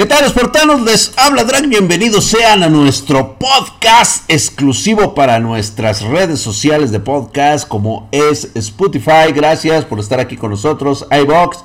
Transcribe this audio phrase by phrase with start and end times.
[0.00, 0.80] ¿Qué tal, espartanos?
[0.80, 1.68] Les habla Drag.
[1.68, 9.30] Bienvenidos sean a nuestro podcast exclusivo para nuestras redes sociales de podcast, como es Spotify.
[9.34, 11.06] Gracias por estar aquí con nosotros.
[11.10, 11.58] iBox,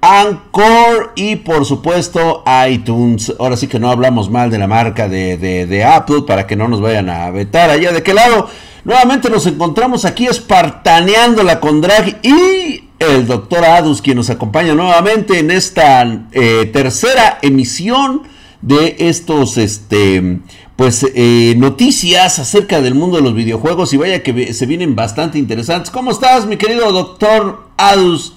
[0.00, 3.34] Anchor y, por supuesto, iTunes.
[3.38, 6.68] Ahora sí que no hablamos mal de la marca de, de Apple para que no
[6.68, 8.48] nos vayan a vetar allá de qué lado.
[8.84, 15.38] Nuevamente nos encontramos aquí espartaneándola con Drag y el doctor Adus, quien nos acompaña nuevamente
[15.38, 18.22] en esta eh, tercera emisión
[18.62, 20.38] de estos, este,
[20.76, 25.38] pues, eh, noticias acerca del mundo de los videojuegos y vaya que se vienen bastante
[25.38, 25.90] interesantes.
[25.90, 28.34] ¿Cómo estás, mi querido doctor Adus?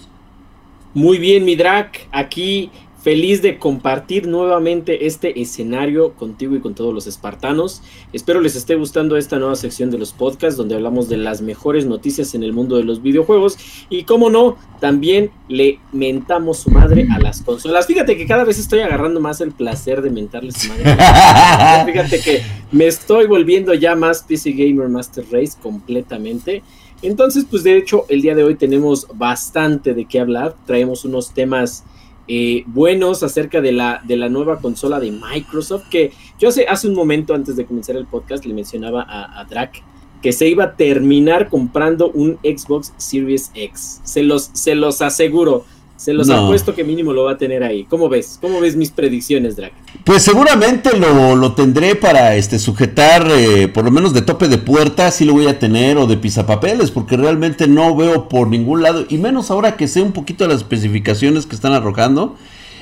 [0.94, 2.72] Muy bien, mi drag, aquí
[3.08, 7.82] Feliz de compartir nuevamente este escenario contigo y con todos los espartanos.
[8.12, 11.86] Espero les esté gustando esta nueva sección de los podcasts donde hablamos de las mejores
[11.86, 13.58] noticias en el mundo de los videojuegos.
[13.90, 17.88] Y como no, también le mentamos su madre a las consolas.
[17.88, 20.84] Fíjate que cada vez estoy agarrando más el placer de mentarles su madre.
[21.94, 22.42] Fíjate que
[22.74, 26.62] me estoy volviendo ya más PC Gamer Master Race completamente.
[27.02, 30.58] Entonces, pues de hecho, el día de hoy tenemos bastante de qué hablar.
[30.66, 31.86] Traemos unos temas
[32.28, 36.88] eh, buenos acerca de la, de la nueva consola de Microsoft, que yo hace, hace
[36.88, 39.84] un momento antes de comenzar el podcast le mencionaba a, a Drac
[40.22, 44.02] que se iba a terminar comprando un Xbox Series X.
[44.04, 45.66] Se los, se los aseguro.
[45.98, 47.84] Se los ha apuesto que mínimo lo va a tener ahí.
[47.86, 48.38] ¿Cómo ves?
[48.40, 49.74] ¿Cómo ves mis predicciones, Drake?
[50.04, 55.10] Pues seguramente lo, tendré para este sujetar, eh, por lo menos de tope de puerta,
[55.10, 59.06] si lo voy a tener, o de pisapapeles, porque realmente no veo por ningún lado,
[59.10, 62.36] y menos ahora que sé un poquito las especificaciones que están arrojando.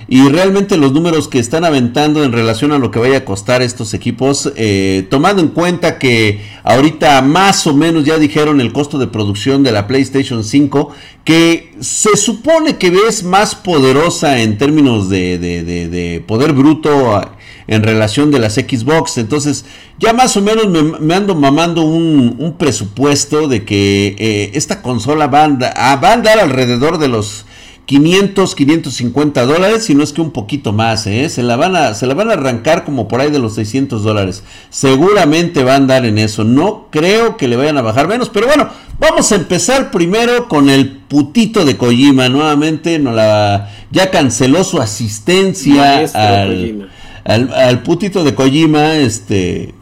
[0.07, 3.63] Y realmente los números que están aventando en relación a lo que vaya a costar
[3.63, 8.99] estos equipos, eh, tomando en cuenta que ahorita más o menos ya dijeron el costo
[8.99, 10.91] de producción de la PlayStation 5,
[11.23, 17.19] que se supone que es más poderosa en términos de, poder bruto
[17.65, 19.17] en relación de las Xbox.
[19.17, 19.65] Entonces,
[19.97, 20.67] ya más o menos
[20.99, 27.07] me, ando mamando un, presupuesto de que eh, esta consola va a andar alrededor de
[27.07, 27.45] los
[27.85, 31.29] 500, 550 dólares, si no es que un poquito más, ¿eh?
[31.29, 34.03] Se la, van a, se la van a arrancar como por ahí de los 600
[34.03, 34.43] dólares.
[34.71, 36.43] Seguramente va a andar en eso.
[36.43, 38.69] No creo que le vayan a bajar menos, pero bueno,
[38.99, 42.27] vamos a empezar primero con el putito de Kojima.
[42.27, 46.89] Nuevamente no la, ya canceló su asistencia al,
[47.23, 49.73] al, putito de Kojima, este...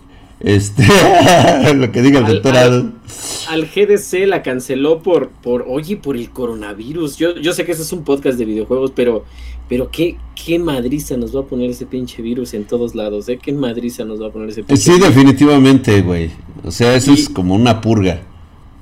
[0.43, 0.83] Este,
[1.73, 7.17] lo que diga el doctor al GDC la canceló por, por, oye, por el coronavirus.
[7.17, 9.23] Yo, yo sé que ese es un podcast de videojuegos, pero,
[9.69, 13.39] pero qué, qué madriza nos va a poner ese pinche virus en todos lados, ¿eh?
[13.41, 16.31] Qué madriza nos va a poner ese pinche Sí, definitivamente, güey.
[16.63, 18.23] O sea, eso es como una purga.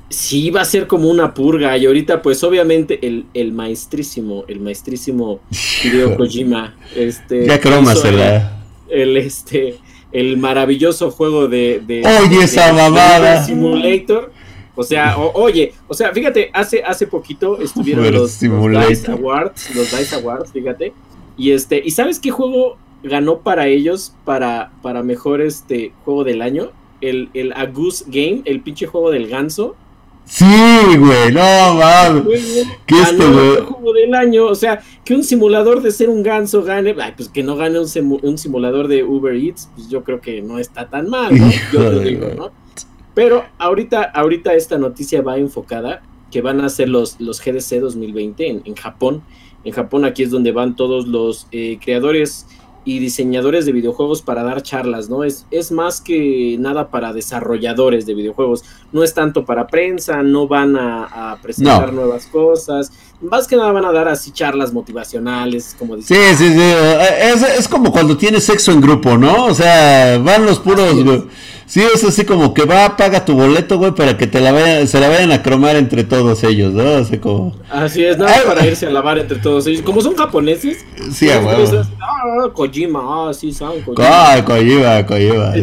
[0.09, 1.77] Sí, va a ser como una purga.
[1.77, 5.39] Y ahorita, pues, obviamente, el, el maestrísimo, el maestrísimo
[5.83, 7.45] Hideo Kojima, este.
[7.45, 8.63] Ya croma será.
[8.89, 9.77] El, este
[10.11, 13.43] el maravilloso juego de, de oye esa mamada.
[13.43, 14.31] Simulator.
[14.75, 20.15] O sea oye o sea fíjate hace hace poquito estuvieron los, Dice Awards los Dice
[20.15, 20.93] Awards fíjate.
[21.37, 26.41] Y este y sabes qué juego ganó para ellos para para mejor este juego del
[26.41, 26.71] año
[27.01, 29.75] el el A Goose Game el pinche juego del ganso
[30.31, 30.45] Sí,
[30.97, 32.65] güey, no mames.
[32.85, 33.57] ¿Qué este, güey?
[33.57, 37.27] juego del año, o sea, que un simulador de ser un ganso gane, ay, pues
[37.27, 41.09] que no gane un, simulador de Uber Eats, pues yo creo que no está tan
[41.09, 41.51] mal, ¿no?
[41.73, 42.51] Yo lo digo, ¿no?
[43.13, 48.47] Pero ahorita, ahorita esta noticia va enfocada que van a ser los, los GDC 2020
[48.47, 49.23] en, en Japón.
[49.65, 52.47] En Japón aquí es donde van todos los eh, creadores
[52.83, 55.23] y diseñadores de videojuegos para dar charlas, ¿no?
[55.23, 60.47] Es, es más que nada para desarrolladores de videojuegos, no es tanto para prensa, no
[60.47, 65.95] van a, presentar nuevas cosas, más que nada van a dar así charlas motivacionales, como
[65.95, 66.17] dicen.
[66.17, 66.73] Sí, sí, sí,
[67.21, 69.45] es, es como cuando tienes sexo en grupo, ¿no?
[69.45, 70.95] O sea, van los puros...
[71.71, 74.89] Sí, es así como que va, paga tu boleto, güey, para que te la vayan,
[74.89, 76.95] se la vayan a cromar entre todos ellos, ¿no?
[76.95, 77.55] Así como...
[77.69, 79.81] Así es, nada para irse a lavar entre todos ellos.
[79.81, 80.85] Como son japoneses.
[81.13, 81.81] Sí, a huevo.
[82.01, 84.05] Ah, Kojima, ah, sí, son Kojima.
[84.05, 85.55] Ah, Kojima, Kojima.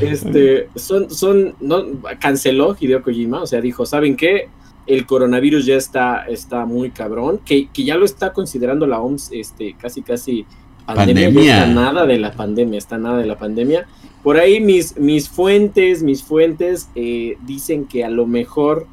[0.00, 1.84] Este, son, son, no,
[2.18, 4.48] canceló Hideo Kojima, o sea, dijo, ¿saben qué?
[4.92, 9.30] El coronavirus ya está, está muy cabrón, que, que ya lo está considerando la OMS,
[9.32, 10.44] este, casi, casi
[10.86, 11.26] pandemia.
[11.26, 11.58] pandemia.
[11.58, 13.86] está nada de la pandemia, está nada de la pandemia
[14.22, 18.86] por ahí mis, mis fuentes, mis fuentes eh, dicen que a lo mejor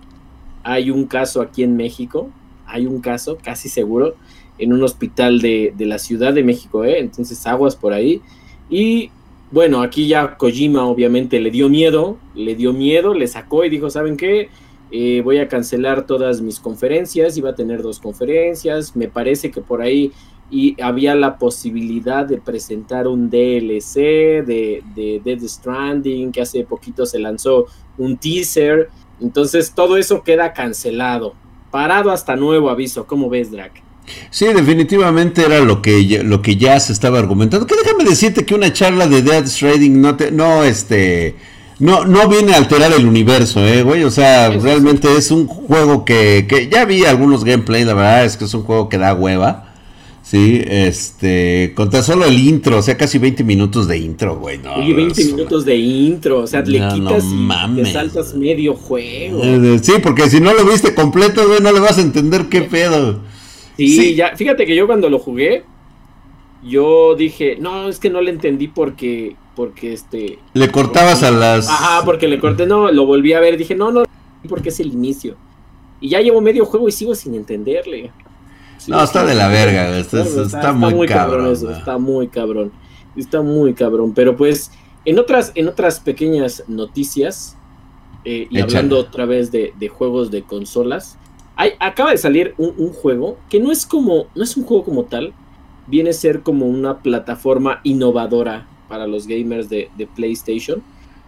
[0.64, 2.30] hay un caso aquí en México,
[2.66, 4.16] hay un caso, casi seguro,
[4.58, 7.00] en un hospital de, la Ciudad de México, ¿eh?
[7.00, 8.22] entonces aguas por ahí.
[8.70, 9.12] Y
[9.52, 13.90] bueno, aquí ya Kojima obviamente le dio miedo, le dio miedo, le sacó y dijo,
[13.90, 14.50] ¿saben qué?
[14.92, 19.62] Eh, voy a cancelar todas mis conferencias, iba a tener dos conferencias, me parece que
[19.62, 20.12] por ahí
[20.50, 23.96] y había la posibilidad de presentar un DLC
[24.46, 27.66] de, de Dead Stranding, que hace poquito se lanzó
[27.98, 28.90] un teaser.
[29.20, 31.34] Entonces todo eso queda cancelado.
[31.70, 33.06] Parado hasta nuevo aviso.
[33.06, 33.84] ¿Cómo ves, Drac?
[34.30, 37.68] Sí, definitivamente era lo que, lo que ya se estaba argumentando.
[37.68, 41.36] Que déjame decirte que una charla de Dead Stranding no, te, no, este,
[41.80, 44.04] no, no viene a alterar el universo, eh, güey.
[44.04, 48.38] O sea, realmente es un juego que, que ya vi algunos gameplay, la verdad es
[48.38, 49.68] que es un juego que da hueva.
[50.30, 54.58] Sí, este, contra solo el intro, o sea, casi 20 minutos de intro, güey.
[54.58, 59.42] No, Oye, 20 minutos de intro, o sea, le quitas y te saltas medio juego.
[59.42, 62.64] Eh, sí, porque si no lo viste completo, güey, no le vas a entender qué
[62.64, 63.22] pedo.
[63.78, 65.64] Sí, ya, fíjate que yo cuando lo jugué,
[66.62, 70.40] yo dije, no, es que no le entendí porque, porque este...
[70.54, 71.68] Le cortabas a las...
[71.68, 74.04] Ajá, porque le corté, no, lo volví a ver, dije, no, no,
[74.48, 75.36] porque es el inicio.
[76.00, 78.14] Y ya llevo medio juego y sigo sin entenderle
[78.88, 80.24] no, está de la verga, está,
[80.72, 81.52] muy, cabrón.
[81.52, 82.72] está muy cabrón.
[83.16, 84.14] Está muy cabrón.
[84.14, 84.72] Pero pues,
[85.06, 87.58] en otras, en otras pequeñas noticias,
[88.24, 91.18] eh, y hablando otra vez de, juegos de consolas,
[91.56, 95.04] hay, acaba de salir un, juego que no es como, no es un juego como
[95.06, 95.34] tal,
[95.88, 100.82] viene a ser como una plataforma innovadora para los gamers de, PlayStation,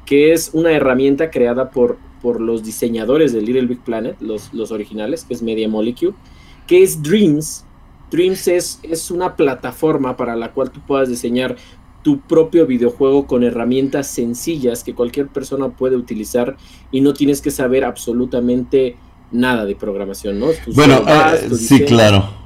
[0.06, 4.72] que es una herramienta creada por, por los diseñadores de Little Big Planet, los, los
[4.72, 6.14] originales, que es Media Molecule
[6.70, 7.66] ¿Qué es Dreams?
[8.12, 11.56] Dreams es, es una plataforma para la cual tú puedas diseñar
[12.04, 16.58] tu propio videojuego con herramientas sencillas que cualquier persona puede utilizar
[16.92, 18.98] y no tienes que saber absolutamente
[19.32, 20.48] nada de programación, ¿no?
[20.76, 22.39] bueno, eh, sí, claro.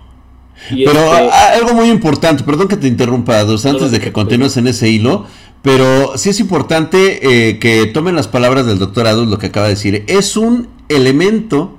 [0.70, 4.68] Pero este algo muy importante, perdón que te interrumpa, Dos, antes de que continúes en
[4.68, 5.26] ese hilo,
[5.62, 9.68] pero sí es importante eh, que tomen las palabras del doctor Adult, lo que acaba
[9.68, 10.04] de decir.
[10.08, 11.78] Es un elemento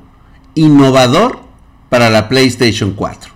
[0.54, 1.40] innovador
[1.90, 3.34] para la PlayStation 4.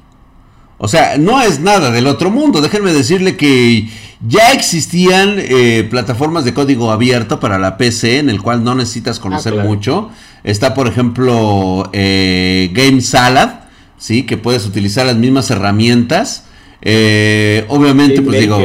[0.78, 2.60] O sea, no es nada del otro mundo.
[2.60, 3.88] Déjenme decirle que
[4.26, 9.18] ya existían eh, plataformas de código abierto para la PC en el cual no necesitas
[9.18, 10.10] conocer ah, mucho.
[10.44, 13.57] Está, por ejemplo, eh, Game Salad,
[13.98, 14.24] ¿sí?
[14.24, 16.44] que puedes utilizar las mismas herramientas.
[16.80, 18.58] Eh, obviamente, pues digo,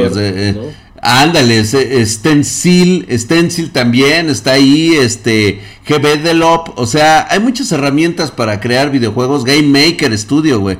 [1.06, 1.62] Ándale,
[2.06, 8.90] Stencil, Stencil también está ahí, este, GB Delop, o sea, hay muchas herramientas para crear
[8.90, 10.78] videojuegos, Game Maker Studio, güey.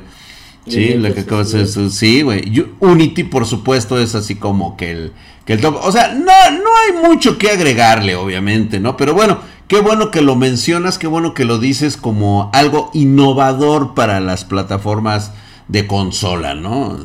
[0.67, 2.41] Sí, lo que acabas de sí, güey.
[2.79, 5.11] Unity, por supuesto, es así como que el,
[5.45, 5.75] que el top.
[5.83, 8.97] O sea, no, no hay mucho que agregarle, obviamente, ¿no?
[8.97, 13.93] Pero bueno, qué bueno que lo mencionas, qué bueno que lo dices como algo innovador
[13.93, 15.33] para las plataformas
[15.67, 16.97] de consola, ¿no?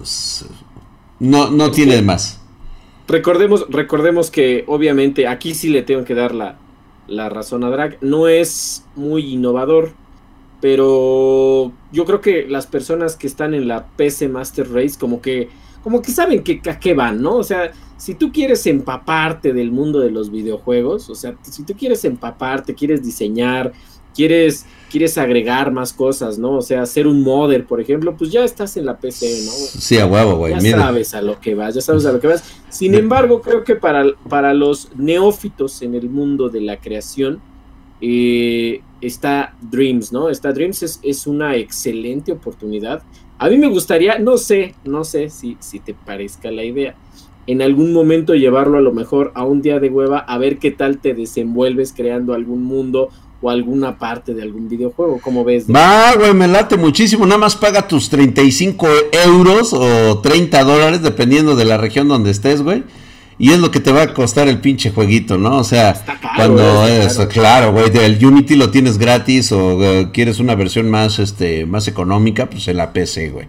[1.18, 2.40] No, no tiene más.
[3.08, 6.58] Recordemos, recordemos que obviamente aquí sí le tengo que dar la,
[7.08, 7.98] la razón a Drag.
[8.00, 9.92] No es muy innovador,
[10.60, 15.48] pero yo creo que las personas que están en la PC Master Race como que
[15.82, 17.36] como que saben que, a qué van, ¿no?
[17.36, 21.74] O sea, si tú quieres empaparte del mundo de los videojuegos, o sea, si tú
[21.74, 23.74] quieres empaparte, quieres diseñar,
[24.14, 26.52] quieres, quieres agregar más cosas, ¿no?
[26.52, 29.52] O sea, hacer un modder, por ejemplo, pues ya estás en la PC, ¿no?
[29.52, 30.58] Sí, a huevo, güey.
[30.58, 32.42] Ya sabes a lo que vas, ya sabes a lo que vas.
[32.70, 37.42] Sin embargo, creo que para, para los neófitos en el mundo de la creación,
[38.00, 40.30] eh, está Dreams, ¿no?
[40.30, 43.02] Está Dreams es, es, una excelente oportunidad.
[43.36, 46.96] A mí me gustaría, no sé, no sé si, si te parezca la idea,
[47.46, 50.70] en algún momento llevarlo a lo mejor a un día de hueva, a ver qué
[50.70, 53.08] tal te desenvuelves creando algún mundo
[53.42, 55.18] o alguna parte de algún videojuego.
[55.22, 55.64] ¿Cómo ves?
[55.66, 57.24] Va, güey, me late muchísimo.
[57.24, 58.86] Nada más paga tus 35
[59.24, 62.84] euros o 30 dólares, dependiendo de la región donde estés, güey.
[63.38, 65.56] Y es lo que te va a costar el pinche jueguito, ¿no?
[65.56, 65.94] O sea,
[66.36, 71.18] cuando es, claro, güey, el Unity lo tienes gratis o eh, quieres una versión más,
[71.18, 73.46] este, más económica, pues en la PC, güey.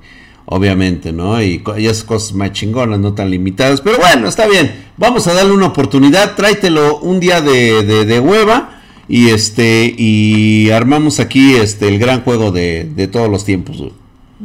[0.53, 1.41] Obviamente, ¿no?
[1.41, 3.79] Y, esas cosas más chingonas, no tan limitadas.
[3.79, 4.84] Pero bueno, está bien.
[4.98, 6.36] Vamos a darle una oportunidad.
[6.36, 12.22] Tráetelo un día de, de, de hueva y este y armamos aquí este el gran
[12.24, 13.81] juego de, de todos los tiempos.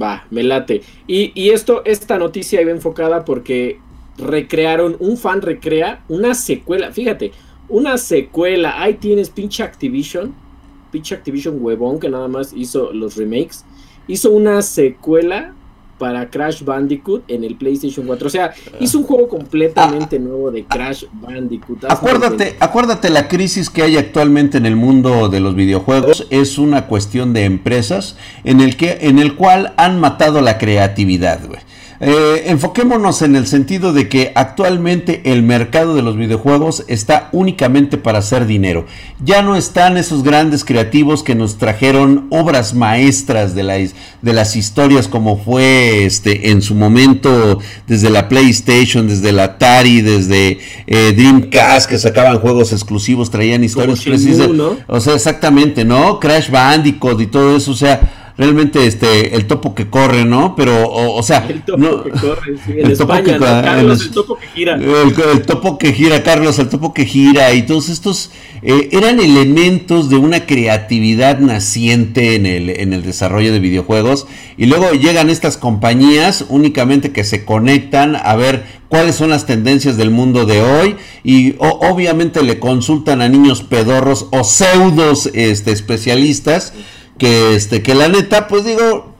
[0.00, 0.82] Va, me late.
[1.08, 3.80] Y, y, esto, esta noticia iba enfocada porque
[4.16, 7.32] recrearon, un fan recrea una secuela, fíjate,
[7.68, 10.32] una secuela, ahí tienes pinche Activision,
[10.92, 13.64] pinche Activision huevón que nada más hizo los remakes,
[14.06, 15.52] hizo una secuela
[15.98, 18.26] para Crash Bandicoot en el PlayStation 4.
[18.26, 21.84] O sea, hizo un juego completamente nuevo de Crash Bandicoot.
[21.88, 26.86] Acuérdate, acuérdate la crisis que hay actualmente en el mundo de los videojuegos es una
[26.86, 31.60] cuestión de empresas en el que en el cual han matado la creatividad, güey.
[32.00, 37.96] Eh, enfoquémonos en el sentido de que actualmente el mercado de los videojuegos está únicamente
[37.96, 38.86] para hacer dinero.
[39.24, 43.90] Ya no están esos grandes creativos que nos trajeron obras maestras de,
[44.22, 50.00] de las historias como fue este en su momento desde la PlayStation, desde la Atari,
[50.02, 54.48] desde eh, Dreamcast que sacaban juegos exclusivos, traían historias precisas.
[54.86, 56.20] O sea, exactamente, ¿no?
[56.20, 60.54] Crash Bandicoot y todo eso, o sea, realmente este el topo que corre, ¿no?
[60.56, 64.46] Pero, o, sea, el topo que corre, sí, el, topo que, Carlos, el, topo que
[64.54, 64.74] gira.
[64.74, 68.30] El, topo que gira, Carlos, el topo que gira, y todos estos
[68.62, 74.26] eh, eran elementos de una creatividad naciente en el, en el desarrollo de videojuegos,
[74.58, 79.96] y luego llegan estas compañías únicamente que se conectan a ver cuáles son las tendencias
[79.96, 86.72] del mundo de hoy y obviamente le consultan a niños pedorros o pseudos este, especialistas
[87.18, 89.14] que este que la neta pues digo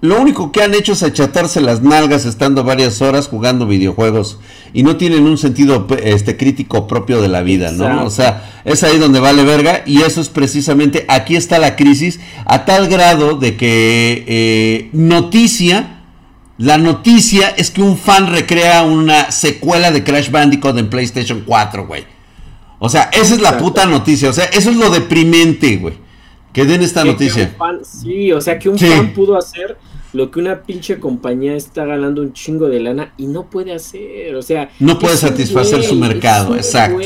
[0.00, 4.38] lo único que han hecho es achatarse las nalgas estando varias horas jugando videojuegos
[4.72, 8.04] y no tienen un sentido este crítico propio de la vida, ¿no?
[8.04, 12.20] O sea, es ahí donde vale verga y eso es precisamente aquí está la crisis
[12.44, 15.98] a tal grado de que eh, noticia
[16.58, 21.86] la noticia es que un fan recrea una secuela de Crash Bandicoot en PlayStation 4,
[21.86, 22.04] güey.
[22.80, 24.28] O sea, esa es la puta noticia.
[24.28, 25.94] O sea, eso es lo deprimente, güey.
[26.58, 27.54] Que den esta noticia.
[27.84, 29.76] sí, o sea que un fan pudo hacer
[30.12, 34.34] lo que una pinche compañía está ganando un chingo de lana y no puede hacer,
[34.34, 36.98] o sea, no puede satisfacer su mercado, exacto.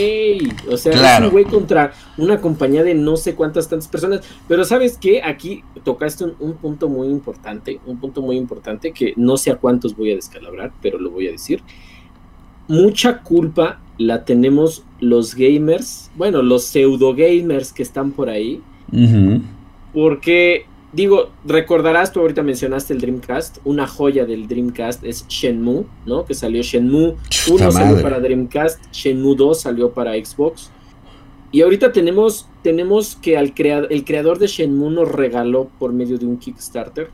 [0.70, 4.64] o sea, es un güey contra una compañía de no sé cuántas tantas personas, pero
[4.64, 9.50] sabes qué, aquí tocaste un, punto muy importante, un punto muy importante que no sé
[9.50, 11.60] a cuántos voy a descalabrar, pero lo voy a decir.
[12.68, 18.62] Mucha culpa la tenemos los gamers, bueno, los pseudo gamers que están por ahí,
[19.92, 26.24] porque, digo, recordarás, tú ahorita mencionaste el Dreamcast, una joya del Dreamcast es Shenmue, ¿no?
[26.24, 27.16] Que salió Shenmue
[27.50, 30.70] 1 salió para Dreamcast, Shenmue 2 salió para Xbox.
[31.50, 36.24] Y ahorita tenemos, tenemos que al el creador de Shenmue nos regaló por medio de
[36.24, 37.10] un Kickstarter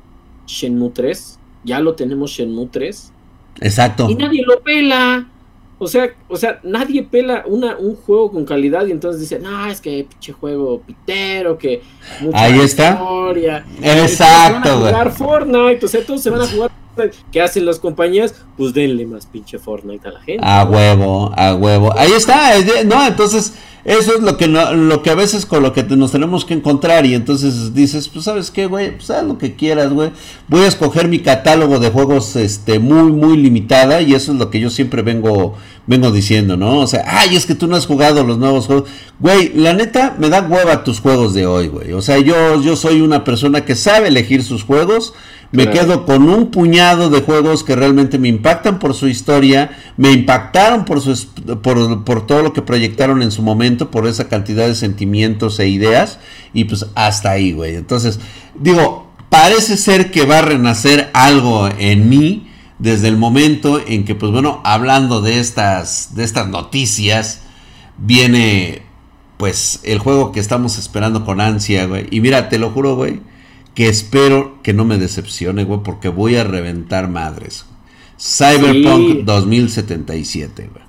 [0.46, 1.38] Shenmue 3.
[1.64, 3.12] Ya lo tenemos Shenmue 3.
[3.60, 4.08] Exacto.
[4.08, 5.28] Y nadie lo pela.
[5.80, 9.66] O sea, o sea, nadie pela una, un juego con calidad y entonces dice, no,
[9.66, 11.82] es que pinche juego pitero, que
[12.20, 12.92] mucha Ahí está.
[12.92, 13.64] historia.
[13.80, 14.92] Exacto, güey.
[14.92, 16.70] jugar Fortnite, o sea, todos se van a jugar
[17.32, 18.34] ¿Qué hacen las compañías?
[18.56, 20.44] Pues denle más pinche Fortnite a la gente.
[20.44, 21.92] A huevo, a huevo.
[21.96, 22.52] Ahí está,
[22.84, 23.54] no, entonces
[23.88, 26.52] eso es lo que no, lo que a veces con lo que nos tenemos que
[26.52, 30.10] encontrar y entonces dices, pues sabes qué, güey, pues haz lo que quieras, güey.
[30.46, 34.50] Voy a escoger mi catálogo de juegos este muy muy limitada y eso es lo
[34.50, 36.80] que yo siempre vengo vengo diciendo, ¿no?
[36.80, 38.90] O sea, ay, es que tú no has jugado los nuevos juegos.
[39.20, 41.92] Güey, la neta me da hueva tus juegos de hoy, güey.
[41.92, 45.14] O sea, yo yo soy una persona que sabe elegir sus juegos
[45.50, 50.12] me quedo con un puñado de juegos que realmente me impactan por su historia, me
[50.12, 51.26] impactaron por, su,
[51.62, 55.68] por, por, todo lo que proyectaron en su momento, por esa cantidad de sentimientos e
[55.68, 56.18] ideas,
[56.52, 57.76] y pues hasta ahí, güey.
[57.76, 58.20] Entonces,
[58.58, 64.14] digo, parece ser que va a renacer algo en mí desde el momento en que,
[64.14, 67.40] pues bueno, hablando de estas, de estas noticias,
[67.96, 68.82] viene
[69.38, 72.06] pues el juego que estamos esperando con ansia, güey.
[72.10, 73.20] Y mira, te lo juro, güey
[73.78, 77.64] que espero que no me decepcione, güey, porque voy a reventar madres.
[78.18, 80.84] Cyberpunk 2077, güey.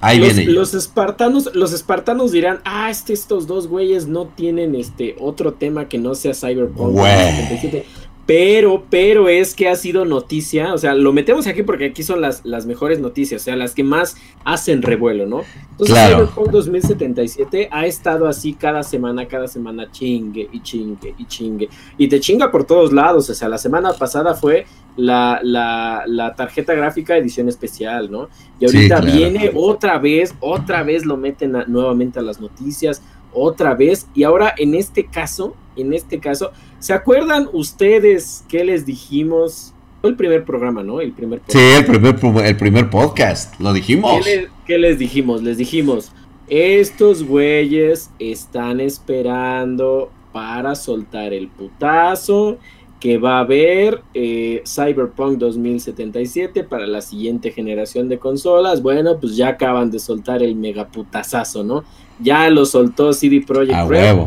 [0.00, 0.50] Ahí los, viene.
[0.50, 5.90] Los espartanos, los espartanos dirán, ah, este, estos dos güeyes no tienen este otro tema
[5.90, 7.84] que no sea Cyberpunk 2077.
[8.28, 12.20] Pero, pero es que ha sido noticia, o sea, lo metemos aquí porque aquí son
[12.20, 15.44] las, las mejores noticias, o sea, las que más hacen revuelo, ¿no?
[15.70, 21.70] Entonces, Cyberpunk 2077 ha estado así cada semana, cada semana chingue y chingue y chingue.
[21.96, 24.66] Y te chinga por todos lados, o sea, la semana pasada fue
[24.98, 28.28] la, la, tarjeta gráfica edición especial, ¿no?
[28.60, 33.00] Y ahorita viene otra vez, otra vez lo meten nuevamente a las noticias,
[33.38, 34.06] otra vez.
[34.14, 39.74] Y ahora en este caso, en este caso, ¿se acuerdan ustedes qué les dijimos?
[40.00, 41.00] Fue el primer programa, ¿no?
[41.00, 44.24] El primer Sí, el primer, el primer podcast, lo dijimos.
[44.66, 45.42] ¿Qué, les dijimos?
[45.42, 46.12] Les dijimos,
[46.48, 52.58] estos güeyes están esperando para soltar el putazo
[53.00, 58.82] que va a haber eh, Cyberpunk 2077 para la siguiente generación de consolas.
[58.82, 61.84] Bueno, pues ya acaban de soltar el megaputazazo, ¿no?
[62.20, 64.18] Ya lo soltó CD Projekt Red,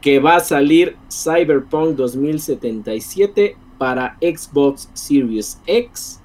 [0.00, 6.20] que va a salir Cyberpunk 2077 para Xbox Series X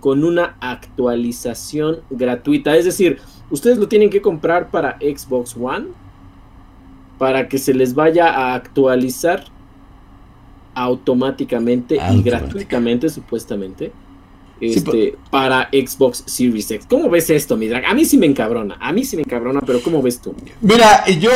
[0.00, 2.76] con una actualización gratuita.
[2.76, 3.18] Es decir,
[3.50, 5.86] ustedes lo tienen que comprar para Xbox One
[7.18, 9.44] para que se les vaya a actualizar
[10.76, 13.92] automáticamente y gratuitamente, supuestamente,
[14.60, 16.86] este, para Xbox Series X.
[16.88, 17.86] ¿Cómo ves esto, mi drag?
[17.86, 20.34] A mí sí me encabrona, a mí sí me encabrona, pero ¿cómo ves tú?
[20.60, 21.30] Mira, yo,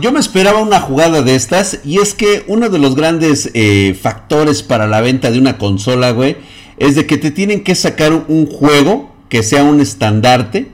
[0.00, 3.96] yo me esperaba una jugada de estas y es que uno de los grandes eh,
[4.00, 6.36] factores para la venta de una consola, güey,
[6.76, 10.68] es de que te tienen que sacar un juego que sea un estandarte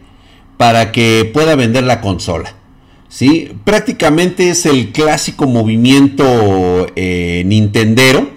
[0.56, 2.56] para que pueda vender la consola.
[3.12, 3.52] ¿Sí?
[3.64, 8.30] Prácticamente es el clásico movimiento eh, nintendero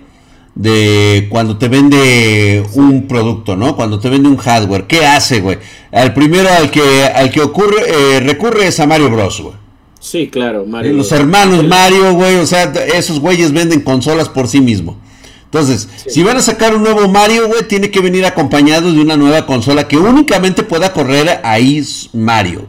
[0.54, 3.76] de cuando te vende un producto, ¿no?
[3.76, 4.86] Cuando te vende un hardware.
[4.86, 5.58] ¿Qué hace, güey?
[5.92, 9.56] Al primero al que, al que ocurre, eh, recurre es a Mario Bros, güey.
[10.00, 10.94] Sí, claro, Mario.
[10.94, 14.98] Los hermanos Mario, güey, o sea, esos güeyes venden consolas por sí mismos.
[15.46, 19.16] Entonces, si van a sacar un nuevo Mario, güey, tiene que venir acompañado de una
[19.16, 21.82] nueva consola que únicamente pueda correr ahí
[22.14, 22.68] Mario.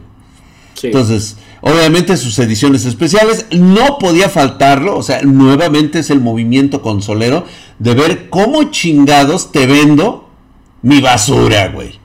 [0.81, 7.45] Entonces, obviamente sus ediciones especiales no podía faltarlo, o sea, nuevamente es el movimiento consolero
[7.79, 10.29] de ver cómo chingados te vendo
[10.81, 11.99] mi basura, güey.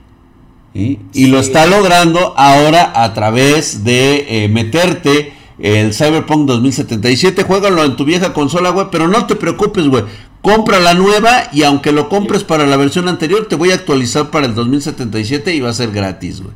[0.74, 7.42] Y lo está logrando ahora a través de eh, meterte el Cyberpunk 2077.
[7.42, 10.04] Juégalo en tu vieja consola, güey, pero no te preocupes, güey
[10.42, 14.30] compra la nueva y aunque lo compres para la versión anterior, te voy a actualizar
[14.30, 16.54] para el 2077 y va a ser gratis, güey.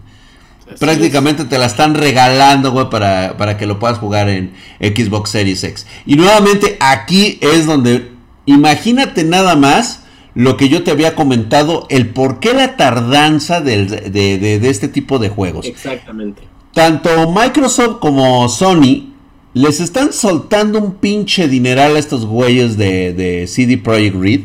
[0.78, 5.62] Prácticamente te la están regalando, güey, para, para que lo puedas jugar en Xbox Series
[5.62, 5.86] X.
[6.06, 8.12] Y nuevamente aquí es donde,
[8.46, 10.02] imagínate nada más
[10.34, 15.18] lo que yo te había comentado, el por qué la tardanza de, de este tipo
[15.18, 15.66] de juegos.
[15.66, 16.42] Exactamente.
[16.74, 19.16] Tanto Microsoft como Sony
[19.56, 24.40] les están soltando un pinche dineral a estos güeyes de, CD Projekt Red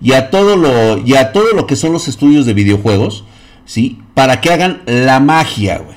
[0.00, 3.22] y a todo lo y a todo lo que son los estudios de videojuegos,
[3.66, 3.98] ¿sí?
[4.14, 5.96] Para que hagan la magia, güey.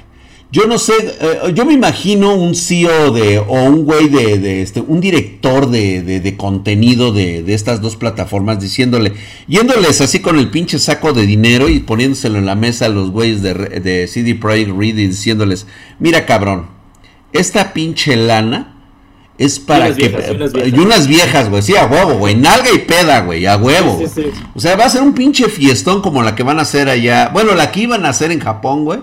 [0.51, 4.81] Yo no sé, eh, yo me imagino un CEO de, o un güey de, este,
[4.81, 9.13] un director de, contenido de, estas dos plataformas diciéndole,
[9.47, 13.11] yéndoles así con el pinche saco de dinero y poniéndoselo en la mesa a los
[13.11, 15.67] güeyes de, CD Projekt Red y diciéndoles,
[15.99, 16.65] mira cabrón,
[17.31, 18.78] esta pinche lana
[19.39, 20.72] es para que.
[20.75, 21.62] y unas viejas, güey.
[21.62, 22.36] Sí, a huevo, güey.
[22.36, 23.46] Nalga y peda, güey.
[23.46, 23.98] A huevo.
[24.53, 27.29] O sea, va a ser un pinche fiestón como la que van a hacer allá.
[27.29, 29.00] Bueno, la que iban a hacer en Japón, güey.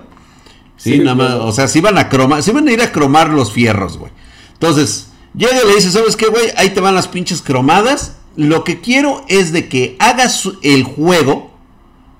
[0.77, 1.33] Sí, nada más.
[1.37, 2.43] O sea, si iban a cromar.
[2.43, 4.13] Si iban a ir a cromar los fierros, güey.
[4.53, 6.53] Entonces, llega y le dice: ¿Sabes qué, güey?
[6.59, 8.17] Ahí te van las pinches cromadas.
[8.37, 11.51] Lo que quiero es de que hagas el juego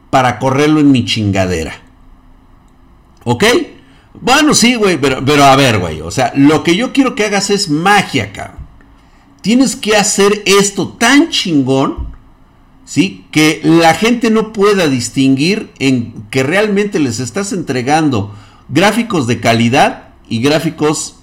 [0.09, 1.83] para correrlo en mi chingadera.
[3.25, 3.45] ¿Ok?
[4.21, 6.01] Bueno, sí, güey, pero, pero a ver, güey.
[6.01, 8.67] O sea, lo que yo quiero que hagas es magia, cabrón.
[9.43, 12.09] Tienes que hacer esto tan chingón,
[12.85, 13.27] ¿sí?
[13.31, 18.35] Que la gente no pueda distinguir en que realmente les estás entregando
[18.69, 21.21] gráficos de calidad y gráficos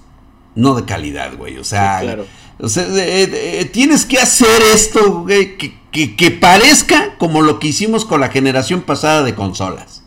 [0.54, 1.58] no de calidad, güey.
[1.58, 2.24] O sea,
[2.58, 2.86] o sea
[3.72, 8.80] tienes que hacer esto, güey, que, que parezca como lo que hicimos con la generación
[8.80, 10.03] pasada de consolas.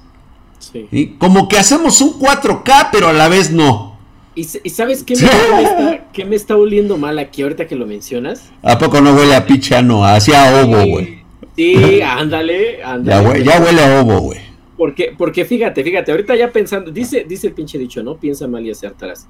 [1.17, 3.97] Como que hacemos un 4K, pero a la vez no.
[4.35, 8.51] ¿Y, sabes qué me, está, qué me, está, oliendo mal aquí ahorita que lo mencionas?
[8.61, 10.05] ¿A poco no huele a pichano?
[10.05, 11.23] Hacia ovo, güey.
[11.55, 13.43] Sí, ándale, ándale.
[13.43, 14.39] Ya, huele a ovo, güey.
[14.77, 18.17] Porque, porque fíjate, fíjate, ahorita ya pensando, dice, dice el pinche dicho, ¿no?
[18.17, 19.27] Piensa mal y acertarás.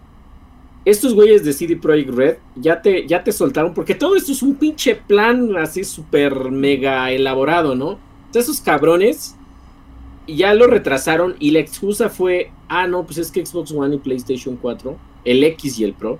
[0.83, 4.41] Estos güeyes de CD Projekt Red ya te, ya te soltaron, porque todo esto es
[4.41, 8.05] un pinche plan así súper mega elaborado, ¿no?
[8.37, 9.36] esos cabrones
[10.27, 13.99] ya lo retrasaron y la excusa fue, ah, no, pues es que Xbox One y
[13.99, 16.19] PlayStation 4, el X y el Pro,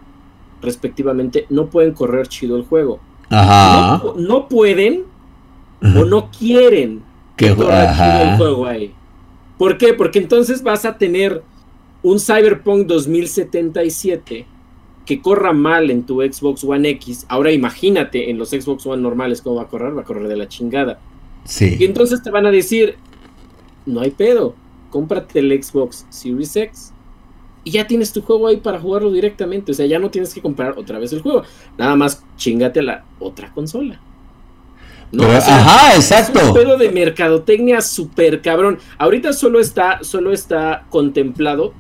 [0.62, 3.00] respectivamente, no pueden correr chido el juego.
[3.30, 4.02] Ajá.
[4.16, 5.04] No, pueden
[5.82, 7.04] o no quieren
[7.36, 8.94] que corra chido el juego ahí.
[9.58, 9.94] ¿Por qué?
[9.94, 11.44] Porque entonces vas a tener
[12.04, 14.46] un Cyberpunk 2077
[15.06, 17.26] que corra mal en tu Xbox One X.
[17.30, 20.38] Ahora imagínate en los Xbox One normales cómo va a correr, va a correr de
[20.38, 21.00] la chingada.
[21.46, 21.78] Sí.
[21.80, 22.98] Y entonces te van a decir,
[23.88, 24.54] no hay pedo.
[24.92, 26.94] Cómprate el Xbox Series X
[27.68, 29.74] y ya tienes tu juego ahí para jugarlo directamente.
[29.74, 31.44] O sea, ya no tienes que comprar otra vez el juego.
[31.78, 34.00] Nada más chingate la otra consola.
[35.12, 36.40] ajá, exacto.
[36.40, 38.80] Es un pedo de mercadotecnia súper cabrón.
[38.98, 41.74] Ahorita solo está, solo está contemplado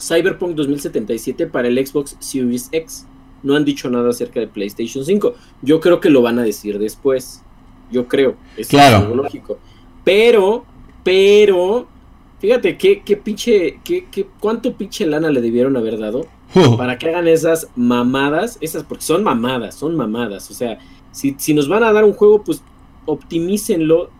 [0.00, 3.06] Cyberpunk 2077 para el Xbox Series X.
[3.42, 5.34] No han dicho nada acerca de PlayStation 5.
[5.62, 7.42] Yo creo que lo van a decir después.
[7.90, 8.36] Yo creo.
[8.56, 9.12] Es claro.
[9.12, 9.58] lógico.
[10.04, 10.64] Pero
[11.04, 11.86] pero,
[12.40, 16.26] fíjate, qué, qué pinche, qué, qué, cuánto pinche lana le debieron haber dado
[16.76, 20.50] para que hagan esas mamadas, esas, porque son mamadas, son mamadas.
[20.50, 20.78] O sea,
[21.12, 22.62] si, si nos van a dar un juego, pues
[23.06, 24.10] optimícenlo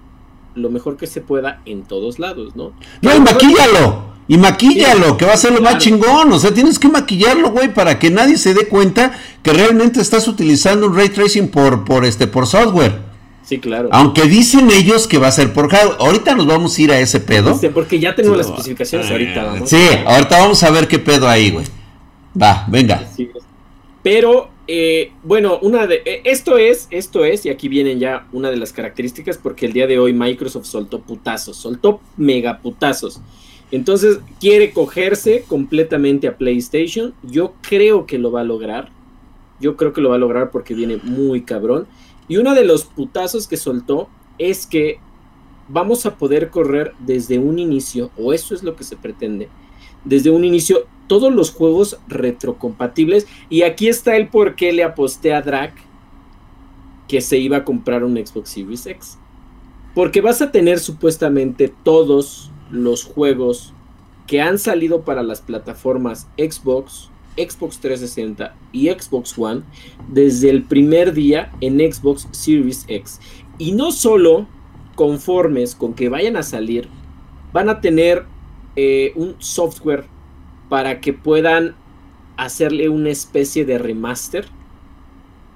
[0.55, 2.73] lo mejor que se pueda en todos lados, ¿no?
[3.03, 4.15] No, maquíllalo.
[4.27, 6.33] Y maquíllalo, que va a ser lo más chingón.
[6.33, 10.29] O sea, tienes que maquillarlo, güey, para que nadie se dé cuenta que realmente estás
[10.29, 13.14] utilizando un ray tracing por, por este, por software.
[13.45, 13.91] Sí, claro.
[13.93, 15.97] Aunque dicen ellos que va a ser por hardware.
[16.01, 17.59] Ahorita nos vamos a ir a ese pedo.
[17.75, 19.67] porque ya tenemos las especificaciones ahorita.
[19.67, 21.67] Sí, ahorita vamos a ver qué pedo hay, güey.
[22.41, 23.07] Va, venga.
[24.03, 26.03] Pero, eh, bueno, una de.
[26.05, 29.73] Eh, esto es, esto es, y aquí vienen ya una de las características, porque el
[29.73, 33.21] día de hoy Microsoft soltó putazos, soltó mega putazos.
[33.71, 37.15] Entonces quiere cogerse completamente a PlayStation.
[37.23, 38.91] Yo creo que lo va a lograr.
[39.61, 41.87] Yo creo que lo va a lograr porque viene muy cabrón.
[42.29, 44.09] Y uno de los putazos que soltó
[44.39, 44.99] es que
[45.69, 49.49] vamos a poder correr desde un inicio, o eso es lo que se pretende,
[50.05, 53.27] desde un inicio todos los juegos retrocompatibles.
[53.51, 55.75] Y aquí está el por qué le aposté a Drac
[57.09, 59.19] que se iba a comprar un Xbox Series X.
[59.95, 63.73] Porque vas a tener supuestamente todos los juegos
[64.27, 69.63] que han salido para las plataformas Xbox, Xbox 360 y Xbox One
[70.09, 73.21] desde el primer día en Xbox Series X.
[73.59, 74.47] Y no solo
[74.95, 76.89] conformes con que vayan a salir,
[77.53, 78.25] van a tener
[78.77, 80.05] eh, un software
[80.69, 81.75] para que puedan
[82.37, 84.47] hacerle una especie de remaster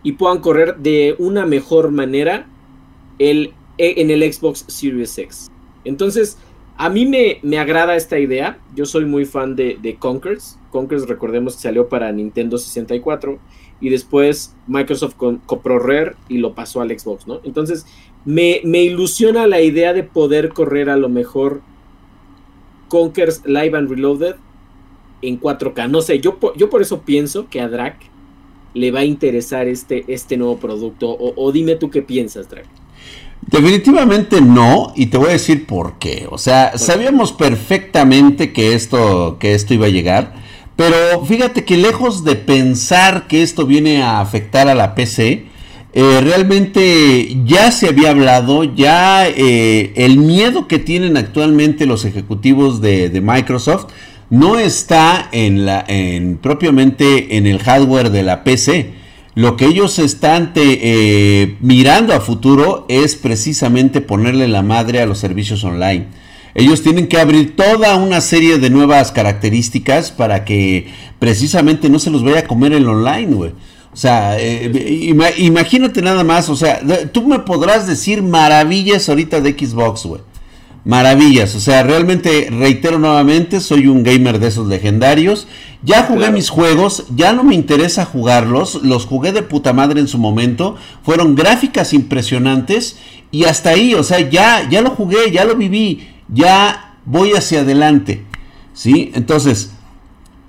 [0.03, 2.47] y puedan correr de una mejor manera
[3.19, 5.51] el, en el Xbox Series X.
[5.85, 6.39] Entonces,
[6.81, 8.61] a mí me, me, agrada esta idea.
[8.77, 10.59] Yo soy muy fan de, Conkers.
[10.71, 13.39] Conkers, recordemos que salió para Nintendo 64
[13.81, 17.41] y después Microsoft compró Rare y lo pasó al Xbox, ¿no?
[17.43, 17.85] Entonces,
[18.25, 21.63] me, me, ilusiona la idea de poder correr a lo mejor
[22.87, 24.37] Conkers Live and Reloaded
[25.23, 25.91] en 4K.
[25.91, 27.97] No sé, yo, yo por eso pienso que a Drac
[28.75, 31.11] le va a interesar este, este nuevo producto.
[31.11, 32.67] O, o dime tú qué piensas, Drac.
[33.43, 36.27] Definitivamente no, y te voy a decir por qué.
[36.31, 40.35] O sea, sabíamos perfectamente que esto, que esto iba a llegar,
[40.77, 45.47] pero fíjate que lejos de pensar que esto viene a afectar a la PC,
[45.95, 52.81] eh, realmente ya se había hablado, ya eh, el miedo que tienen actualmente los ejecutivos
[52.81, 53.87] de, de Microsoft
[54.31, 58.98] no está en la, en, propiamente en el hardware de la PC
[59.39, 65.21] lo que ellos están eh, mirando a futuro es precisamente ponerle la madre a los
[65.21, 66.09] servicios online.
[66.57, 70.89] Ellos tienen que abrir toda una serie de nuevas características para que
[71.21, 73.53] precisamente no se los vaya a comer el online, güey.
[73.93, 76.81] O sea, eh, imagínate nada más, o sea,
[77.13, 80.21] tú me podrás decir maravillas ahorita de Xbox, güey
[80.85, 81.55] maravillas.
[81.55, 85.47] O sea, realmente reitero nuevamente, soy un gamer de esos legendarios.
[85.83, 88.83] Ya jugué mis juegos, ya no me interesa jugarlos.
[88.83, 90.77] Los jugué de puta madre en su momento.
[91.03, 92.99] Fueron gráficas impresionantes.
[93.31, 96.09] Y hasta ahí, o sea, ya, ya lo jugué, ya lo viví.
[96.29, 98.25] Ya voy hacia adelante.
[98.73, 99.11] ¿Sí?
[99.15, 99.73] Entonces,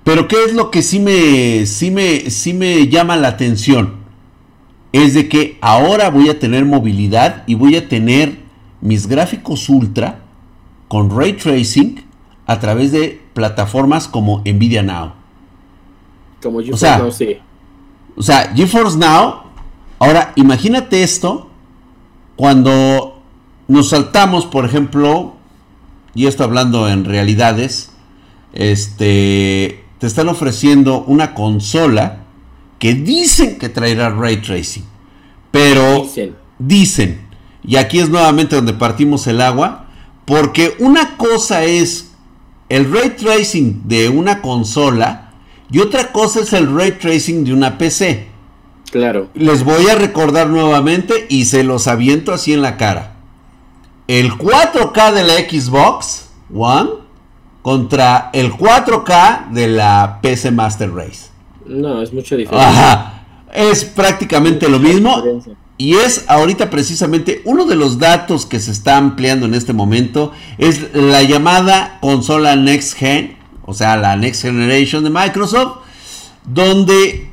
[0.04, 3.96] pero ¿qué es lo que sí me, sí me, sí me llama la atención?
[4.92, 8.38] Es de que ahora voy a tener movilidad y voy a tener
[8.80, 10.20] mis gráficos ultra
[10.88, 12.04] con ray tracing
[12.46, 15.12] a través de plataformas como Nvidia Now.
[16.42, 17.38] Como GeForce Now, sí.
[18.16, 19.42] O sea, GeForce Now.
[19.98, 21.50] Ahora, imagínate esto
[22.36, 23.22] cuando
[23.68, 25.34] nos saltamos, por ejemplo,
[26.14, 27.92] y esto hablando en realidades,
[28.52, 32.24] este, te están ofreciendo una consola
[32.78, 34.84] que dicen que traerá ray tracing,
[35.50, 37.29] pero dicen, dicen
[37.62, 39.86] y aquí es nuevamente donde partimos el agua,
[40.24, 42.12] porque una cosa es
[42.68, 45.32] el ray tracing de una consola
[45.70, 48.28] y otra cosa es el ray tracing de una PC.
[48.90, 49.28] Claro.
[49.34, 53.16] Les voy a recordar nuevamente y se los aviento así en la cara.
[54.08, 56.90] El 4K de la Xbox One
[57.62, 61.28] contra el 4K de la PC Master Race.
[61.66, 62.66] No, es mucho diferente.
[62.66, 63.24] Ajá.
[63.52, 65.22] Es prácticamente lo mismo.
[65.80, 70.30] Y es ahorita precisamente uno de los datos que se está ampliando en este momento,
[70.58, 75.78] es la llamada consola Next Gen, o sea, la Next Generation de Microsoft,
[76.44, 77.30] donde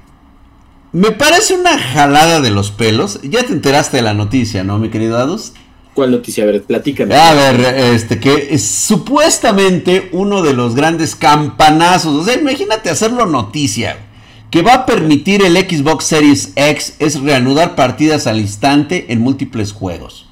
[0.93, 3.19] me parece una jalada de los pelos.
[3.21, 5.51] Ya te enteraste de la noticia, ¿no, mi querido Adus?
[5.93, 6.45] ¿Cuál noticia?
[6.45, 7.15] A ver, platícame.
[7.15, 12.15] A ver, este, que es supuestamente uno de los grandes campanazos.
[12.15, 14.06] O sea, imagínate hacerlo noticia
[14.51, 19.73] que va a permitir el Xbox Series X es reanudar partidas al instante en múltiples
[19.73, 20.27] juegos.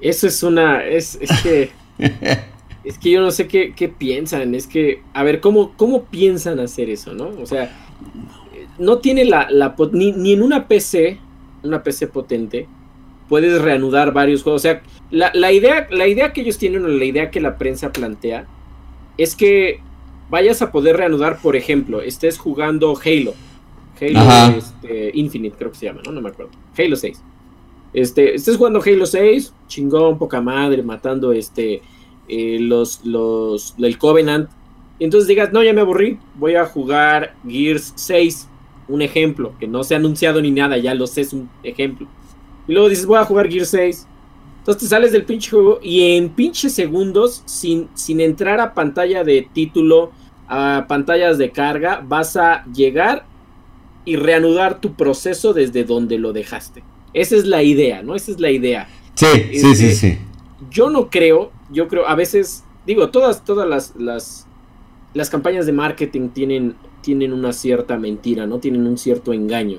[0.00, 0.84] Eso es una.
[0.84, 1.70] Es, que.
[2.84, 4.54] es que yo no sé qué, piensan.
[4.54, 5.02] Es que.
[5.14, 7.30] A ver, ¿cómo, ¿cómo piensan hacer eso, no?
[7.40, 7.70] O sea.
[8.78, 9.48] No tiene la.
[9.92, 11.18] ni, ni, en una PC.
[11.62, 12.68] Una PC potente.
[13.28, 14.62] Puedes reanudar varios juegos.
[14.62, 17.92] O sea, la, idea, la idea que ellos tienen o la idea que la prensa
[17.92, 18.46] plantea
[19.18, 19.80] es que
[20.30, 23.34] vayas a poder reanudar, por ejemplo, estés jugando Halo.
[24.00, 26.12] Halo este, Infinite, creo que se llama, ¿no?
[26.12, 26.52] No me acuerdo.
[26.76, 27.22] Halo 6.
[27.92, 31.82] Este, estés jugando Halo 6, chingón, poca madre, matando este,
[32.28, 34.50] eh, los, los, el Covenant.
[34.98, 38.48] Y entonces digas, no, ya me aburrí, voy a jugar Gears 6,
[38.88, 42.06] un ejemplo, que no se ha anunciado ni nada, ya lo sé, es un ejemplo.
[42.66, 44.06] Y luego dices, voy a jugar Gears 6.
[44.68, 49.24] Entonces te sales del pinche juego y en pinche segundos, sin, sin entrar a pantalla
[49.24, 50.12] de título,
[50.46, 53.24] a pantallas de carga, vas a llegar
[54.04, 56.84] y reanudar tu proceso desde donde lo dejaste.
[57.14, 58.14] Esa es la idea, ¿no?
[58.14, 58.90] Esa es la idea.
[59.14, 60.18] Sí, sí, sí, sí.
[60.70, 64.46] Yo no creo, yo creo, a veces, digo, todas, todas las, las,
[65.14, 68.58] las campañas de marketing tienen, tienen una cierta mentira, ¿no?
[68.58, 69.78] Tienen un cierto engaño.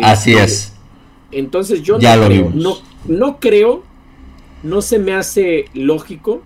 [0.00, 0.79] Así este, es.
[1.32, 3.82] Entonces yo no creo, no, no creo,
[4.62, 6.42] no se me hace lógico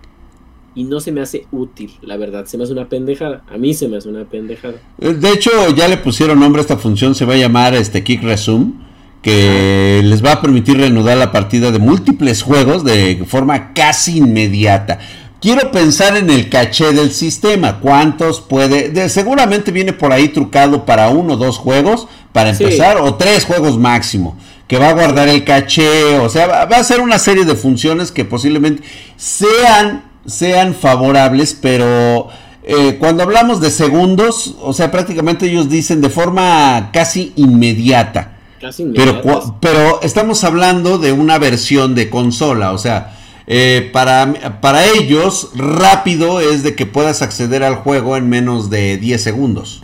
[0.75, 2.45] y no se me hace útil, la verdad.
[2.45, 3.43] Se me hace una pendejada.
[3.47, 4.75] A mí se me hace una pendejada.
[4.99, 7.15] Eh, de hecho, ya le pusieron nombre a esta función.
[7.15, 8.85] Se va a llamar este Kick Resume.
[9.21, 14.99] Que les va a permitir reanudar la partida de múltiples juegos de forma casi inmediata.
[15.41, 17.79] Quiero pensar en el caché del sistema.
[17.79, 18.89] ¿Cuántos puede?
[18.89, 23.45] De, seguramente viene por ahí trucado para uno o dos juegos para empezar, o tres
[23.45, 27.45] juegos máximo que va a guardar el caché, o sea, va, a ser una serie
[27.45, 28.83] de funciones que posiblemente
[29.15, 32.29] sean sean favorables, pero
[32.63, 38.37] eh, cuando hablamos de segundos, o sea, prácticamente ellos dicen de forma casi inmediata.
[38.59, 39.21] Casi inmediata.
[39.21, 43.15] Pero, pero estamos hablando de una versión de consola, o sea,
[43.47, 48.97] eh, para, para ellos rápido es de que puedas acceder al juego en menos de
[48.97, 49.81] 10 segundos.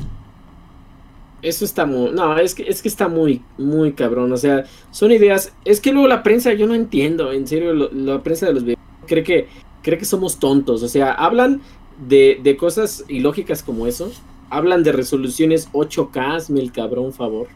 [1.42, 2.12] Eso está muy.
[2.12, 4.32] No, es que, es que está muy, muy cabrón.
[4.32, 5.54] O sea, son ideas.
[5.66, 7.32] Es que luego la prensa, yo no entiendo.
[7.32, 9.48] En serio, la prensa de los videos cree que
[9.82, 10.84] cree que somos tontos.
[10.84, 11.62] O sea, hablan
[12.08, 14.12] de, de cosas ilógicas como eso.
[14.50, 17.48] Hablan de resoluciones 8K, hazme el cabrón favor.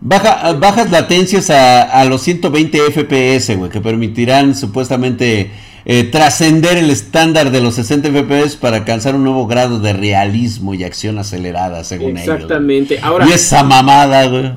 [0.00, 5.50] Baja, bajas latencias a, a los 120 FPS, güey, que permitirán supuestamente
[5.84, 10.74] eh, trascender el estándar de los 60 FPS para alcanzar un nuevo grado de realismo
[10.74, 12.34] y acción acelerada, según ellos.
[12.34, 12.98] Exactamente.
[13.02, 14.52] Ahora, y esa mamada, güey.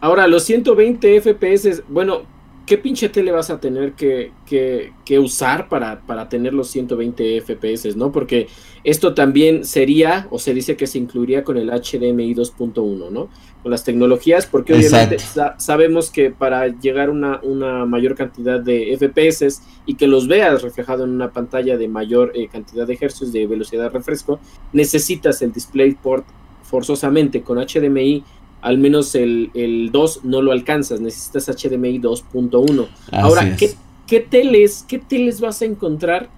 [0.00, 2.22] Ahora, los 120 FPS, bueno,
[2.66, 7.96] ¿qué pinche tele vas a tener que, que, usar para, para, tener los 120 FPS,
[7.96, 8.12] no?
[8.12, 8.48] Porque
[8.84, 13.28] esto también sería, o se dice que se incluiría con el HDMI 2.1, ¿no?
[13.64, 15.16] Las tecnologías, porque obviamente
[15.56, 20.60] sabemos que para llegar a una, una, mayor cantidad de FPS y que los veas
[20.60, 24.38] reflejado en una pantalla de mayor eh, cantidad de hercios de velocidad de refresco,
[24.74, 26.26] necesitas el DisplayPort
[26.62, 28.22] forzosamente con HDMI
[28.64, 32.88] al menos el, el 2 no lo alcanzas, necesitas HDMI 2.1.
[33.12, 33.74] Ahora, ¿qué,
[34.06, 36.30] ¿qué, teles, ¿qué teles vas a encontrar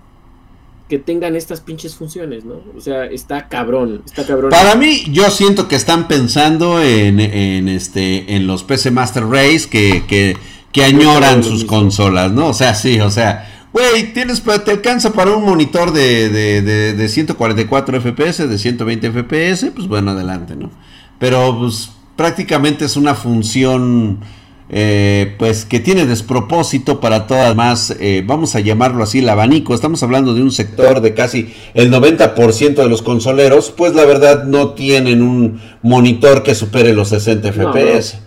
[0.89, 2.61] que tengan estas pinches funciones, no?
[2.77, 4.51] O sea, está cabrón, está cabrón.
[4.51, 9.69] Para mí, yo siento que están pensando en, en este, en los PC Master Race
[9.69, 10.37] que, que,
[10.71, 12.49] que añoran sus consolas, ¿no?
[12.49, 16.93] O sea, sí, o sea, güey, tienes, te alcanza para un monitor de, de, de,
[16.95, 20.71] de 144 FPS, de 120 FPS, pues bueno, adelante, ¿no?
[21.19, 24.21] Pero pues prácticamente es una función
[24.69, 29.75] eh, pues que tiene despropósito para todas más, eh, vamos a llamarlo así, el abanico.
[29.75, 34.45] Estamos hablando de un sector de casi el 90% de los consoleros, pues la verdad
[34.45, 38.19] no tienen un monitor que supere los 60 FPS.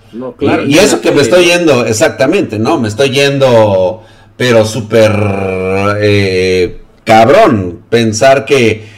[0.65, 2.79] y, eso que me estoy yendo, exactamente, ¿no?
[2.79, 4.03] Me estoy yendo,
[4.37, 5.11] pero súper
[6.01, 8.97] eh, cabrón, pensar que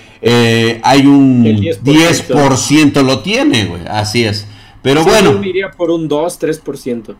[0.83, 4.45] hay un 10%, 10% lo tiene, güey, así es.
[4.83, 5.33] Pero bueno.
[5.33, 7.15] Yo iría por un 2, 3%.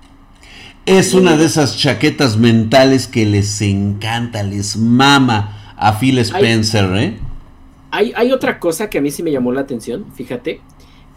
[0.86, 7.06] Es una de esas chaquetas mentales que les encanta, les mama a Phil Spencer, hay,
[7.06, 7.20] ¿eh?
[7.91, 10.60] Hay, hay otra cosa que a mí sí me llamó la atención, fíjate,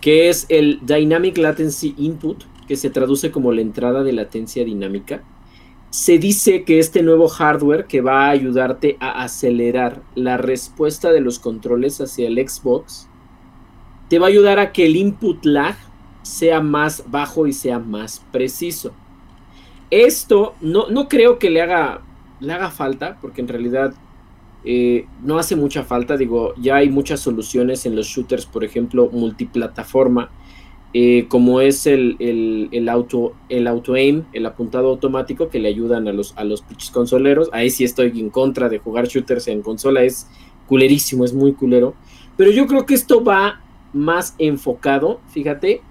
[0.02, 5.22] que es el Dynamic Latency Input, que se traduce como la entrada de latencia dinámica.
[5.88, 11.22] Se dice que este nuevo hardware que va a ayudarte a acelerar la respuesta de
[11.22, 13.08] los controles hacia el Xbox,
[14.10, 15.76] te va a ayudar a que el input lag
[16.22, 18.92] sea más bajo y sea más preciso.
[19.90, 22.02] Esto no, no creo que le haga,
[22.40, 23.94] le haga falta, porque en realidad
[24.64, 26.16] eh, no hace mucha falta.
[26.16, 30.30] Digo, ya hay muchas soluciones en los shooters, por ejemplo, multiplataforma,
[30.94, 36.08] eh, como es el, el, auto, el auto aim, el apuntado automático que le ayudan
[36.08, 37.50] a los, a los pitches consoleros.
[37.52, 40.28] Ahí sí estoy en contra de jugar shooters en consola, es
[40.66, 41.94] culerísimo, es muy culero.
[42.36, 43.60] Pero yo creo que esto va
[43.92, 45.82] más enfocado, fíjate,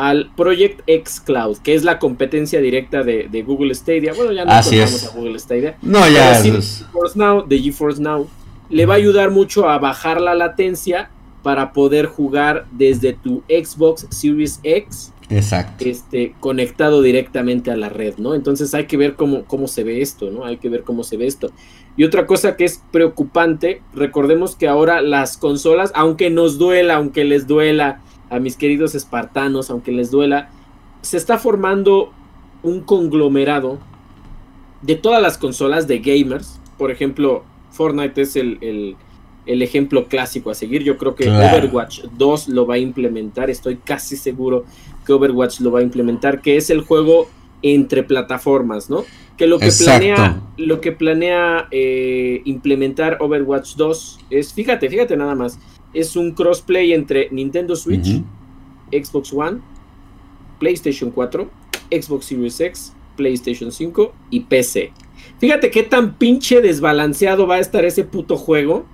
[0.00, 4.14] al Project X Cloud, que es la competencia directa de, Google Stadia.
[4.14, 5.76] Bueno, ya no Así a Google Stadia.
[5.82, 6.78] No, ya es.
[6.86, 8.26] GeForce Now, de GeForce Now.
[8.70, 11.10] le va a ayudar mucho a bajar la latencia
[11.42, 15.12] para poder jugar desde tu Xbox Series X.
[15.28, 15.84] Exacto.
[15.84, 18.34] Este, conectado directamente a la red, ¿no?
[18.34, 20.46] Entonces hay que ver cómo, cómo se ve esto, ¿no?
[20.46, 21.52] Hay que ver cómo se ve esto.
[21.98, 27.24] Y otra cosa que es preocupante, recordemos que ahora las consolas, aunque nos duela, aunque
[27.24, 28.00] les duela
[28.30, 30.50] a mis queridos espartanos, aunque les duela,
[31.02, 32.12] se está formando
[32.62, 33.78] un conglomerado
[34.82, 36.60] de todas las consolas de gamers.
[36.78, 38.96] Por ejemplo, Fortnite es el,
[39.46, 40.82] ejemplo clásico a seguir.
[40.84, 43.50] Yo creo que Overwatch 2 lo va a implementar.
[43.50, 44.64] Estoy casi seguro
[45.04, 47.28] que Overwatch lo va a implementar, que es el juego
[47.62, 49.04] entre plataformas, ¿no?
[49.40, 55.34] Que lo que planea, lo que planea eh, implementar Overwatch 2 es, fíjate, fíjate nada
[55.34, 55.58] más,
[55.94, 58.20] es un crossplay entre Nintendo Switch,
[58.92, 59.60] Xbox One,
[60.58, 61.50] PlayStation 4,
[61.90, 64.92] Xbox Series X, PlayStation 5 y PC.
[65.38, 68.84] Fíjate qué tan pinche desbalanceado va a estar ese puto juego.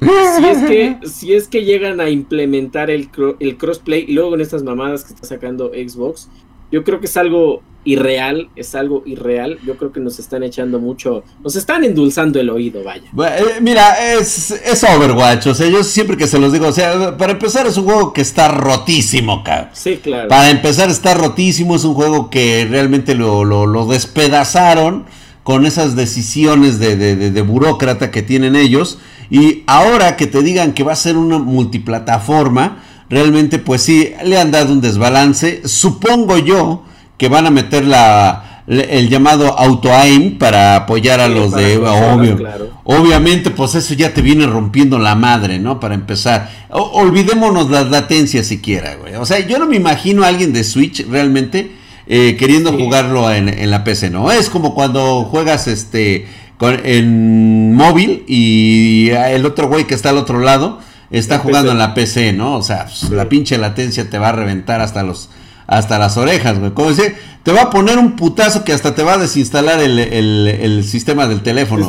[0.00, 4.40] Si es que, si es que llegan a implementar el, el crossplay y luego en
[4.40, 6.28] estas mamadas que está sacando Xbox,
[6.72, 9.58] yo creo que es algo irreal, es algo irreal.
[9.64, 13.04] Yo creo que nos están echando mucho, nos están endulzando el oído, vaya.
[13.38, 17.16] Eh, mira, es, es Overwatch, o sea, yo siempre que se los digo, o sea,
[17.16, 19.70] para empezar es un juego que está rotísimo, cabrón.
[19.72, 20.28] Sí, claro.
[20.28, 25.06] Para empezar está rotísimo, es un juego que realmente lo, lo, despedazaron
[25.42, 28.98] con esas decisiones de, de, de, de burócrata que tienen ellos.
[29.30, 34.38] Y ahora que te digan que va a ser una multiplataforma, realmente pues sí, le
[34.38, 35.66] han dado un desbalance.
[35.66, 36.84] Supongo yo
[37.18, 42.38] que van a meter la, el llamado auto-aim para apoyar a los de obvio.
[42.84, 45.80] Obviamente pues eso ya te viene rompiendo la madre, ¿no?
[45.80, 46.50] Para empezar.
[46.70, 49.14] olvidémonos las latencias siquiera, güey.
[49.16, 51.72] O sea, yo no me imagino a alguien de Switch realmente
[52.06, 54.30] eh, queriendo jugarlo en, en, la PC, ¿no?
[54.32, 56.26] Es como cuando juegas este
[56.56, 61.78] con, en móvil y el otro güey que está al otro lado está jugando en
[61.78, 62.56] la PC, ¿no?
[62.56, 65.30] O sea, pues, la pinche latencia te va a reventar hasta los
[65.68, 66.72] hasta las orejas, güey.
[66.72, 70.82] Como decir, te va a poner un putazo que hasta te va a desinstalar el,
[70.82, 71.88] sistema del teléfono.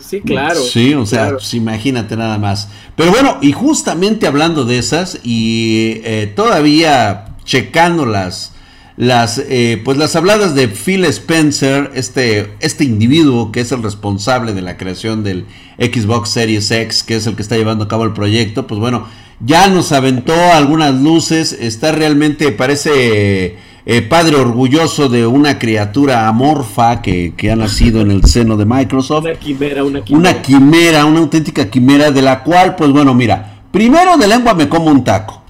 [0.00, 0.60] Sí, claro.
[0.60, 2.68] Sí, o sea, pues imagínate nada más.
[2.94, 8.52] Pero bueno, y justamente hablando de esas y eh, todavía checando las,
[8.98, 14.52] las, eh, pues las habladas de Phil Spencer, este, este individuo que es el responsable
[14.52, 15.46] de la creación del
[15.78, 19.06] Xbox Series X, que es el que está llevando a cabo el proyecto, pues bueno,
[19.44, 27.02] ya nos aventó algunas luces, está realmente, parece eh, padre orgulloso de una criatura amorfa
[27.02, 29.24] que, ha nacido en el seno de Microsoft.
[29.24, 30.30] Una quimera, una quimera.
[30.30, 34.68] Una quimera, una auténtica quimera de la cual, pues bueno, mira, primero de lengua me
[34.68, 35.42] como un taco.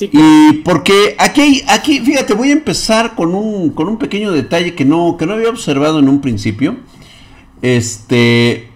[0.00, 4.84] Y porque aquí, aquí, fíjate, voy a empezar con un, con un pequeño detalle que
[4.84, 6.76] no, que no había observado en un principio.
[7.60, 8.71] Este,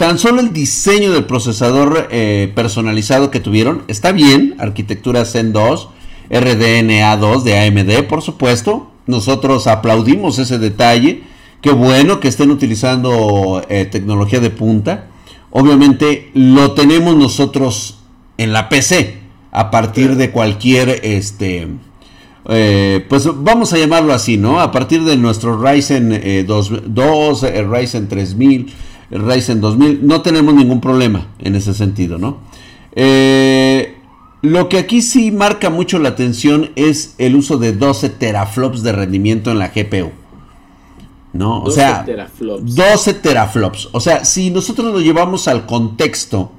[0.00, 4.54] Tan solo el diseño del procesador eh, personalizado que tuvieron está bien.
[4.58, 5.90] Arquitectura Zen 2,
[6.30, 8.90] RDNA2 de AMD, por supuesto.
[9.06, 11.24] Nosotros aplaudimos ese detalle.
[11.60, 15.08] Qué bueno que estén utilizando eh, tecnología de punta.
[15.50, 17.98] Obviamente lo tenemos nosotros
[18.38, 19.18] en la PC
[19.52, 21.68] a partir de cualquier este
[22.48, 24.60] eh, pues vamos a llamarlo así, ¿no?
[24.60, 28.72] A partir de nuestro Ryzen 2, 2 Ryzen 3000
[29.10, 30.06] Ryzen 2000.
[30.06, 32.38] No tenemos ningún problema en ese sentido, ¿no?
[32.92, 33.96] Eh,
[34.42, 38.92] lo que aquí sí marca mucho la atención es el uso de 12 teraflops de
[38.92, 40.12] rendimiento en la GPU.
[41.32, 41.62] ¿No?
[41.62, 42.74] O sea, teraflops.
[42.74, 43.88] 12 teraflops.
[43.92, 46.50] O sea, si nosotros lo llevamos al contexto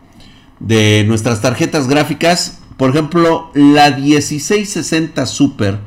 [0.59, 5.79] de nuestras tarjetas gráficas, por ejemplo, la 1660 Super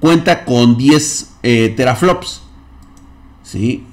[0.00, 2.42] cuenta con 10 eh, teraflops.
[3.42, 3.84] ¿Sí?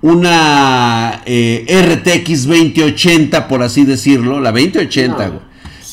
[0.00, 5.40] Una eh, RTX 2080, por así decirlo, la 2080,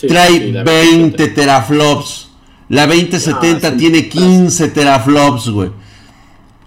[0.08, 2.30] trae 20 teraflops.
[2.70, 5.70] La 2070 tiene 15 teraflops, güey.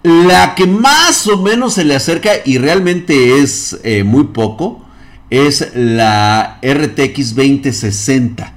[0.02, 4.84] La que más o menos se le acerca y realmente es eh, muy poco
[5.28, 8.54] es la RTX 2060.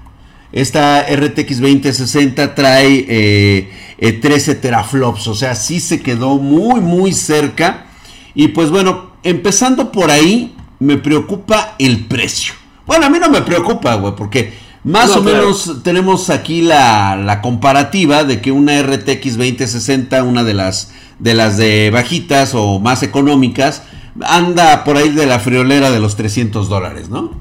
[0.51, 7.87] Esta RTX 2060 trae 13 eh, teraflops, o sea, sí se quedó muy, muy cerca
[8.35, 12.53] y pues bueno, empezando por ahí, me preocupa el precio.
[12.85, 18.23] Bueno, a mí no me preocupa, güey, porque más o menos tenemos aquí la, comparativa
[18.23, 23.83] de que una RTX 2060, una de las, de las de bajitas o más económicas,
[24.21, 27.31] anda por ahí de la friolera de los 300 dólares, ¿no?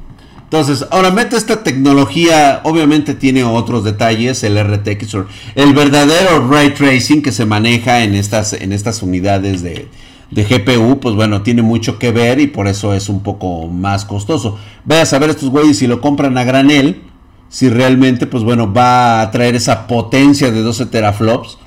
[0.45, 5.17] Entonces, ahora mete esta tecnología, obviamente tiene otros detalles, el RTX,
[5.55, 9.89] el verdadero ray tracing que se maneja en estas, en estas unidades de,
[10.31, 14.05] de GPU, pues bueno, tiene mucho que ver y por eso es un poco más
[14.05, 14.59] costoso.
[14.85, 17.03] Vaya a saber estos güeyes si lo compran a granel,
[17.49, 21.59] si realmente, pues bueno, va a traer esa potencia de 12 teraflops.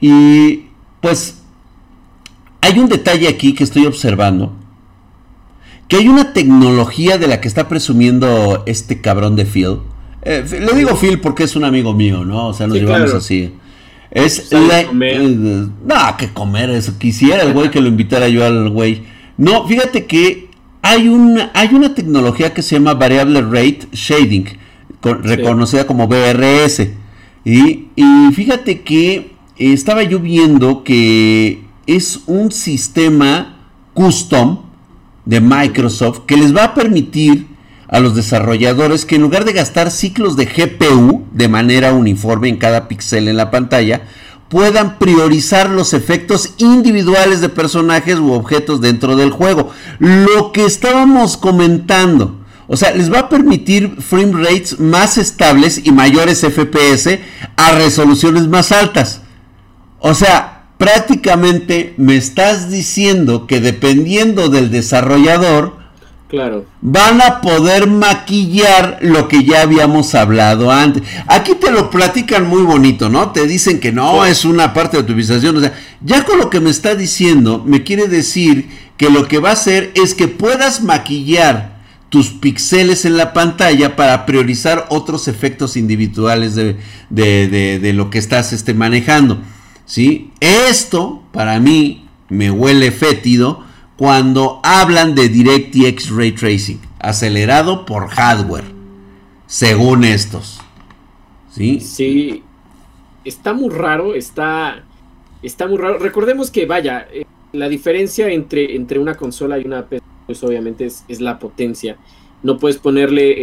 [0.00, 0.66] Y
[1.00, 1.42] pues
[2.60, 4.52] hay un detalle aquí que estoy observando.
[5.86, 9.78] Que hay una tecnología de la que está presumiendo este cabrón de Phil.
[10.22, 12.48] Eh, le digo Phil porque es un amigo mío, ¿no?
[12.48, 13.52] O sea, nos llevamos así.
[14.14, 14.80] Es la.
[14.80, 16.96] Eh, no, que comer eso.
[16.98, 19.02] Quisiera el güey que lo invitara yo al güey.
[19.36, 20.48] No, fíjate que
[20.80, 24.46] hay una, hay una tecnología que se llama Variable Rate Shading,
[25.02, 26.88] reconocida como BRS.
[27.44, 33.56] Y, y fíjate que estaba yo viendo que es un sistema
[33.92, 34.60] custom
[35.24, 37.46] de Microsoft que les va a permitir
[37.88, 42.56] a los desarrolladores que en lugar de gastar ciclos de GPU de manera uniforme en
[42.56, 44.02] cada píxel en la pantalla,
[44.48, 49.70] puedan priorizar los efectos individuales de personajes u objetos dentro del juego.
[49.98, 52.40] Lo que estábamos comentando.
[52.66, 57.18] O sea, les va a permitir frame rates más estables y mayores FPS
[57.56, 59.20] a resoluciones más altas.
[59.98, 65.83] O sea, prácticamente me estás diciendo que dependiendo del desarrollador,
[66.34, 66.66] Claro.
[66.80, 71.04] Van a poder maquillar lo que ya habíamos hablado antes.
[71.28, 73.30] Aquí te lo platican muy bonito, ¿no?
[73.30, 75.56] Te dicen que no es una parte de tu utilización.
[75.56, 79.38] O sea, ya con lo que me está diciendo, me quiere decir que lo que
[79.38, 81.78] va a hacer es que puedas maquillar
[82.08, 86.76] tus píxeles en la pantalla para priorizar otros efectos individuales de,
[87.10, 89.40] de lo que estás este, manejando.
[89.86, 90.32] ¿sí?
[90.40, 93.63] Esto, para mí, me huele fétido
[93.96, 98.64] cuando hablan de DirectX Ray Tracing, acelerado por hardware,
[99.46, 100.60] según estos.
[101.50, 101.80] ¿Sí?
[101.80, 102.42] Sí,
[103.24, 104.84] está muy raro, está,
[105.42, 105.98] está muy raro.
[105.98, 110.86] Recordemos que, vaya, eh, la diferencia entre, entre una consola y una PC, pues obviamente
[110.86, 111.96] es, la potencia.
[112.42, 113.34] No puedes ponerle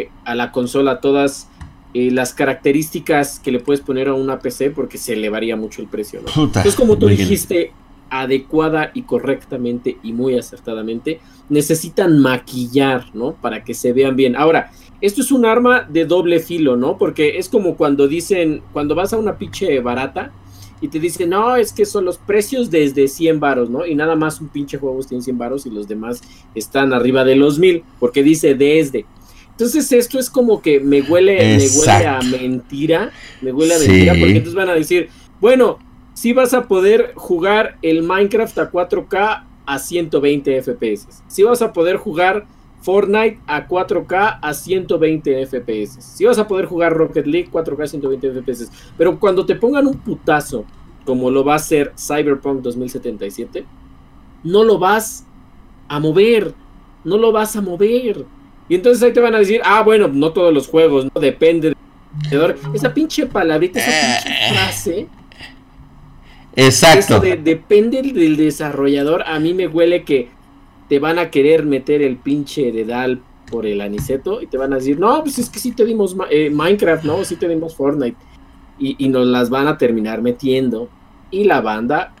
[0.00, 1.48] eh, a la consola todas
[1.94, 5.88] eh, las características que le puedes poner a una PC porque se elevaría mucho el
[5.88, 6.20] precio.
[6.20, 6.44] ¿no?
[6.44, 7.72] Entonces, como tú dijiste,
[8.20, 13.32] adecuada y correctamente y muy acertadamente, necesitan maquillar, ¿no?
[13.32, 14.36] Para que se vean bien.
[14.36, 16.96] Ahora, esto es un arma de doble filo, ¿no?
[16.96, 20.32] Porque es como cuando dicen, cuando vas a una pinche barata
[20.80, 23.86] y te dicen, no, es que son los precios desde 100 varos, ¿no?
[23.86, 26.22] Y nada más un pinche juego tiene 100 varos y los demás
[26.54, 29.06] están arriba de los mil, porque dice desde.
[29.50, 34.12] Entonces esto es como que me huele, me huele a mentira, me huele a mentira,
[34.12, 35.08] porque entonces van a decir,
[35.40, 35.78] bueno,
[36.14, 41.22] si vas a poder jugar el Minecraft a 4K a 120 FPS.
[41.26, 42.46] Si vas a poder jugar
[42.80, 46.00] Fortnite a 4K a 120 FPS.
[46.00, 48.70] Si vas a poder jugar Rocket League 4K a 120 FPS.
[48.96, 50.64] Pero cuando te pongan un putazo,
[51.04, 53.64] como lo va a hacer Cyberpunk 2077,
[54.44, 55.26] no lo vas
[55.88, 56.54] a mover.
[57.02, 58.24] No lo vas a mover.
[58.68, 61.74] Y entonces ahí te van a decir, ah, bueno, no todos los juegos, no depende
[62.72, 64.52] Esa pinche palabrita, esa pinche eh.
[64.52, 65.08] frase
[66.56, 67.20] Exacto.
[67.20, 69.22] depende del desarrollador.
[69.26, 70.28] A mí me huele que
[70.88, 74.76] te van a querer meter el pinche dedal por el aniceto y te van a
[74.76, 77.24] decir, no, pues es que sí te dimos eh, Minecraft, ¿no?
[77.24, 78.16] Sí te dimos Fortnite.
[78.78, 80.88] Y, nos las van a terminar metiendo.
[81.30, 82.12] Y la banda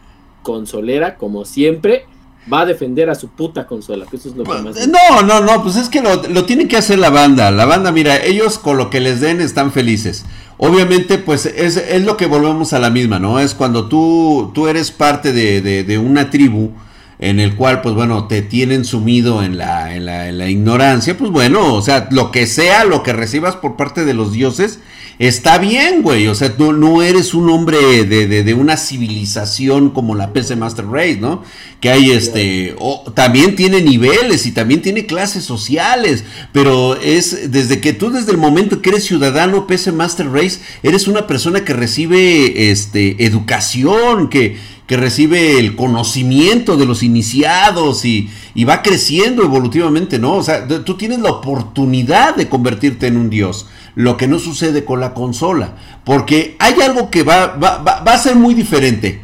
[0.42, 2.06] consolera, como siempre,
[2.52, 4.04] va a defender a su puta consola.
[4.12, 6.68] eso es lo que pues, más no, no, no, pues es que lo, lo tiene
[6.68, 7.50] que hacer la banda.
[7.50, 10.24] La banda, mira, ellos con lo que les den están felices.
[10.56, 13.40] Obviamente, pues es, es, lo que volvemos a la misma, ¿no?
[13.40, 16.70] Es cuando tú, tú eres parte de, de, una tribu
[17.18, 21.16] en el cual, pues bueno, te tienen sumido en la, en la, en la ignorancia,
[21.16, 24.78] pues bueno, o sea, lo que sea, lo que recibas por parte de los dioses,
[25.18, 26.26] está bien, güey.
[26.26, 30.86] O sea, tú no eres un hombre de, de, una civilización como la PC Master
[30.86, 31.42] Race, ¿no?
[31.80, 32.74] Que hay este.
[33.14, 36.24] también tiene niveles y también tiene clases sociales.
[36.52, 41.08] Pero es desde que tú, desde el momento que eres ciudadano PC Master Race, eres
[41.08, 44.56] una persona que recibe este educación, que,
[44.86, 50.34] que recibe el conocimiento de los iniciados y, y va creciendo evolutivamente, ¿no?
[50.34, 54.84] O sea, tú tienes la oportunidad de convertirte en un dios lo que no sucede
[54.84, 55.74] con la consola.
[56.04, 59.22] Porque hay algo que va, va, a ser muy diferente.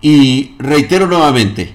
[0.00, 1.74] Y reitero nuevamente,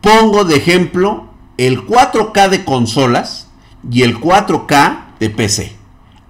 [0.00, 3.48] pongo de ejemplo el 4K de consolas
[3.90, 5.72] y el 4K de PC.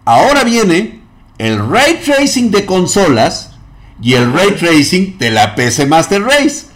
[0.05, 1.01] Ahora viene
[1.39, 3.53] el ray tracing de consolas
[4.01, 6.67] y el ray tracing de la PC Master Race.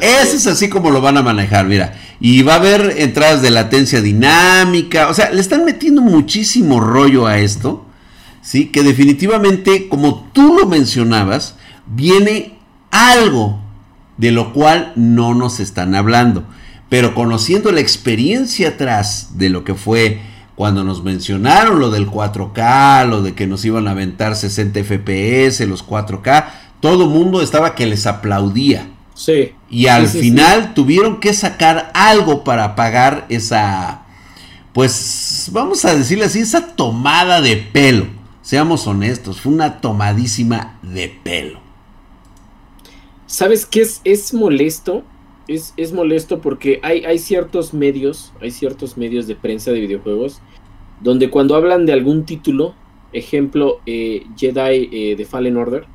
[0.00, 1.94] Ese es así como lo van a manejar, mira.
[2.20, 5.08] Y va a haber entradas de latencia dinámica.
[5.08, 7.86] O sea, le están metiendo muchísimo rollo a esto.
[8.42, 8.66] ¿Sí?
[8.66, 11.56] Que definitivamente, como tú lo mencionabas,
[11.86, 12.58] viene
[12.90, 13.60] algo
[14.16, 16.44] de lo cual no nos están hablando.
[16.90, 20.20] Pero conociendo la experiencia atrás de lo que fue
[20.56, 25.66] cuando nos mencionaron lo del 4K, lo de que nos iban a aventar 60 FPS,
[25.66, 26.46] los 4K,
[26.80, 28.88] todo mundo estaba que les aplaudía.
[29.14, 29.52] Sí.
[29.70, 34.02] Y al final tuvieron que sacar algo para pagar esa,
[34.72, 38.06] pues vamos a decirle así, esa tomada de pelo.
[38.42, 41.60] Seamos honestos, fue una tomadísima de pelo.
[43.26, 45.04] ¿Sabes qué es, es molesto?
[45.46, 50.40] Es, es, molesto porque hay, hay ciertos medios, hay ciertos medios de prensa de videojuegos,
[51.00, 52.74] donde cuando hablan de algún título,
[53.12, 55.86] ejemplo, eh, Jedi eh, de Fallen Order,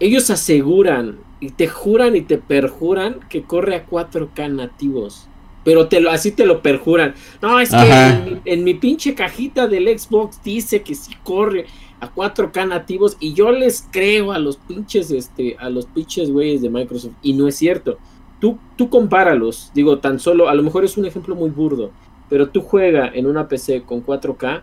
[0.00, 5.26] ellos aseguran y te juran y te perjuran que corre a 4K nativos.
[5.64, 7.14] Pero te lo, así te lo perjuran.
[7.42, 11.66] No, es que en mi, pinche cajita del Xbox dice que sí corre
[12.00, 16.62] a 4K nativos y yo les creo a los pinches, este, a los pinches güeyes
[16.62, 17.98] de Microsoft y no es cierto.
[18.40, 21.90] Tú, tú compáralos, digo, tan solo, a lo mejor es un ejemplo muy burdo,
[22.30, 24.62] pero tú juega en una PC con 4K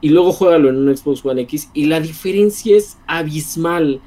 [0.00, 4.00] y luego juégalo en un Xbox One X y la diferencia es abismal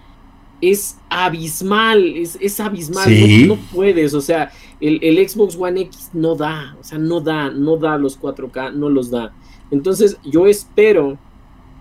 [0.71, 3.09] es abismal, es, abismal,
[3.47, 4.49] no, puedes, o sea,
[4.79, 8.87] el, Xbox One X no da, o sea, no da, no da los 4K, no
[8.87, 9.33] los da.
[9.71, 11.17] Entonces yo espero,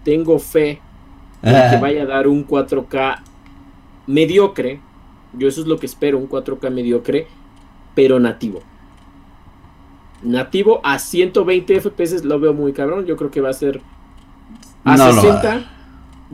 [0.03, 0.81] tengo fe
[1.43, 3.21] que vaya a dar un 4K
[4.09, 4.81] mediocre,
[5.39, 7.29] yo eso es lo que espero, un 4K mediocre,
[7.95, 8.63] pero nativo.
[10.23, 13.81] Nativo a 120 FPS lo veo muy cabrón, yo creo que va a ser
[14.83, 15.82] a 60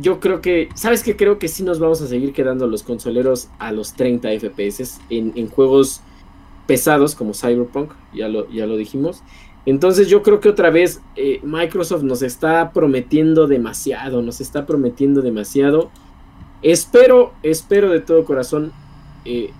[0.01, 1.17] yo creo que, ¿sabes qué?
[1.17, 5.49] Creo que sí nos vamos a seguir quedando los consoleros a los 30 FPS en,
[5.49, 6.01] juegos
[6.67, 9.23] pesados como Cyberpunk, ya lo, ya lo dijimos.
[9.67, 15.21] Entonces yo creo que otra vez eh, Microsoft nos está prometiendo demasiado, nos está prometiendo
[15.21, 15.91] demasiado.
[16.63, 18.73] Espero, espero de todo corazón
[19.25, 19.51] eh,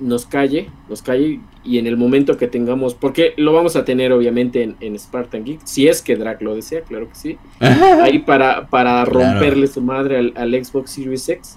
[0.00, 4.12] nos calle, nos calle y en el momento que tengamos, porque lo vamos a tener
[4.12, 8.68] obviamente en, Spartan Geek, si es que Drake lo desea, claro que sí, ahí para,
[8.68, 11.56] para romperle su madre al, Xbox Series X.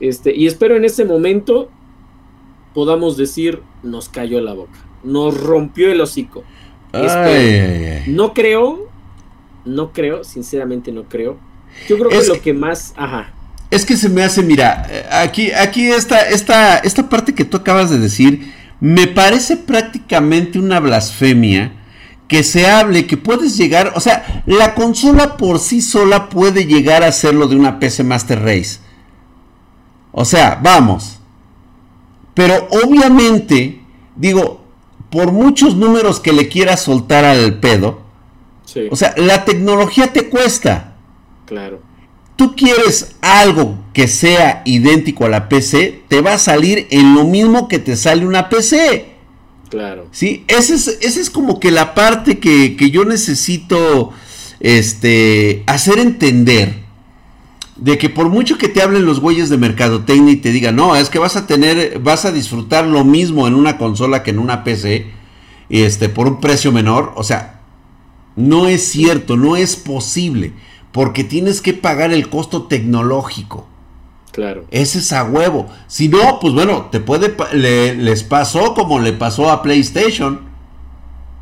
[0.00, 1.70] Este, y espero en ese momento
[2.74, 6.44] podamos decir, nos cayó la boca, nos rompió el hocico.
[8.06, 8.88] No creo,
[9.64, 11.36] no creo, sinceramente no creo.
[11.88, 13.32] Yo creo que lo que más, ajá.
[13.72, 17.88] Es que se me hace, mira, aquí, aquí esta, esta, esta parte que tú acabas
[17.88, 21.72] de decir, me parece prácticamente una blasfemia
[22.28, 27.02] que se hable que puedes llegar, o sea, la consola por sí sola puede llegar
[27.02, 28.78] a ser lo de una PC Master Race.
[30.12, 31.18] O sea, vamos.
[32.34, 33.80] Pero obviamente,
[34.16, 34.66] digo,
[35.08, 38.02] por muchos números que le quieras soltar al pedo,
[38.90, 40.92] o sea, la tecnología te cuesta.
[41.46, 41.91] Claro
[42.36, 47.24] tú quieres algo que sea idéntico a la PC, te va a salir en lo
[47.24, 49.12] mismo que te sale una PC.
[49.68, 50.06] Claro.
[50.12, 54.12] Sí, esa es, es como que la parte que, yo necesito
[54.60, 56.82] este, hacer entender.
[57.76, 60.94] De que por mucho que te hablen los güeyes de mercadotecnia y te digan, no,
[60.94, 64.38] es que vas a tener, vas a disfrutar lo mismo en una consola que en
[64.38, 65.06] una PC,
[65.68, 67.12] este, por un precio menor.
[67.16, 67.60] O sea,
[68.36, 70.52] no es cierto, no es posible
[70.92, 73.66] porque tienes que pagar el costo tecnológico.
[74.32, 74.64] Claro.
[74.70, 75.66] Ese es a huevo.
[75.86, 80.52] Si no, pues bueno, te puede les pasó como le pasó a PlayStation.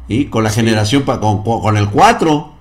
[0.08, 2.52] Y con la generación con, con, el 4.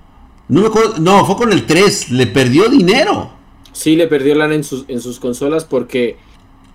[0.48, 0.70] No,
[1.00, 3.32] no, fue con el 3, le perdió dinero.
[3.72, 6.16] Sí, le perdió lana en sus, en sus consolas porque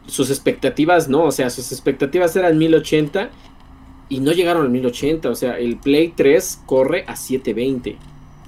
[0.08, 3.30] sus expectativas no, o sea, sus expectativas eran 1080
[4.10, 7.98] y no llegaron al 1080, o sea, el Play 3 corre a 720.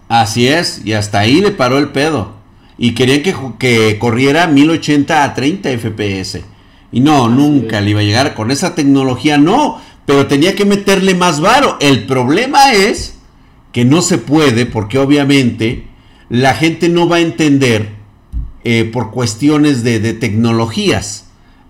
[0.09, 2.33] Así es, y hasta ahí le paró el pedo.
[2.77, 6.41] Y querían que, que corriera 1080 a 30 FPS.
[6.91, 9.81] Y no, nunca le iba a llegar con esa tecnología, no.
[10.05, 11.77] Pero tenía que meterle más varo.
[11.81, 13.15] El problema es
[13.73, 15.87] que no se puede porque obviamente
[16.29, 17.89] la gente no va a entender
[18.63, 21.25] eh, por cuestiones de, de tecnologías.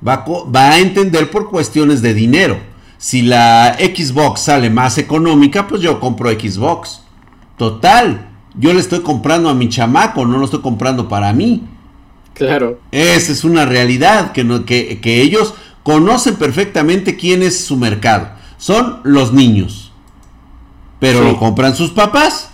[0.08, 0.24] Va,
[0.56, 2.60] va a entender por cuestiones de dinero.
[3.00, 7.02] Si la Xbox sale más económica, pues yo compro Xbox.
[7.58, 11.64] Total, yo le estoy comprando a mi chamaco, no lo estoy comprando para mí.
[12.34, 12.80] Claro.
[12.92, 18.30] Esa es una realidad, que, no, que, ellos conocen perfectamente quién es su mercado.
[18.58, 19.92] Son los niños.
[21.00, 22.52] Pero lo compran sus papás.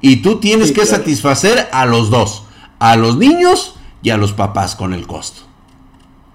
[0.00, 2.44] Y tú tienes que satisfacer a los dos.
[2.78, 5.42] A los niños y a los papás con el costo.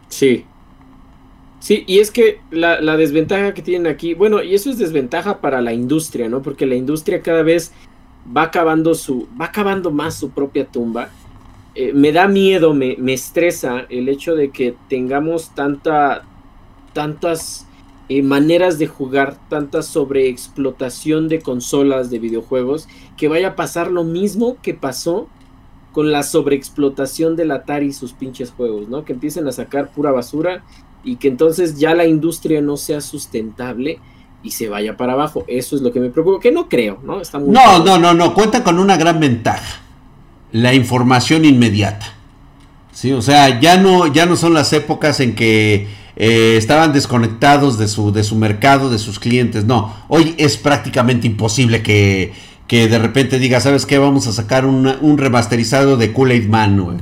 [0.09, 0.45] Sí.
[1.59, 5.41] Sí, y es que la, la desventaja que tienen aquí, bueno, y eso es desventaja
[5.41, 6.41] para la industria, ¿no?
[6.41, 7.72] Porque la industria cada vez
[8.26, 11.09] va acabando su, va acabando más su propia tumba.
[11.74, 16.24] Eh, me da miedo, me, me, estresa el hecho de que tengamos tanta,
[16.93, 17.65] tantas
[18.09, 24.03] eh, maneras de jugar, tanta sobreexplotación de consolas de videojuegos, que vaya a pasar lo
[24.03, 25.30] mismo que pasó
[25.93, 29.05] con la sobreexplotación del Atari y sus pinches juegos, ¿no?
[29.05, 30.63] Que empiecen a sacar pura basura
[31.03, 33.99] y que entonces ya la industria no sea sustentable
[34.43, 35.45] y se vaya para abajo.
[35.47, 37.21] Eso es lo que me preocupa, que no creo, ¿no?
[37.21, 39.81] Está no, no, no, no, cuenta con una gran ventaja,
[40.51, 42.13] la información inmediata.
[42.91, 47.77] Sí, o sea, ya no, ya no son las épocas en que eh, estaban desconectados
[47.77, 49.65] de su, de su mercado, de sus clientes.
[49.65, 52.33] No, hoy es prácticamente imposible que,
[52.67, 53.97] que de repente diga, ¿sabes qué?
[53.97, 57.01] Vamos a sacar un remasterizado de Kool-Aid Man,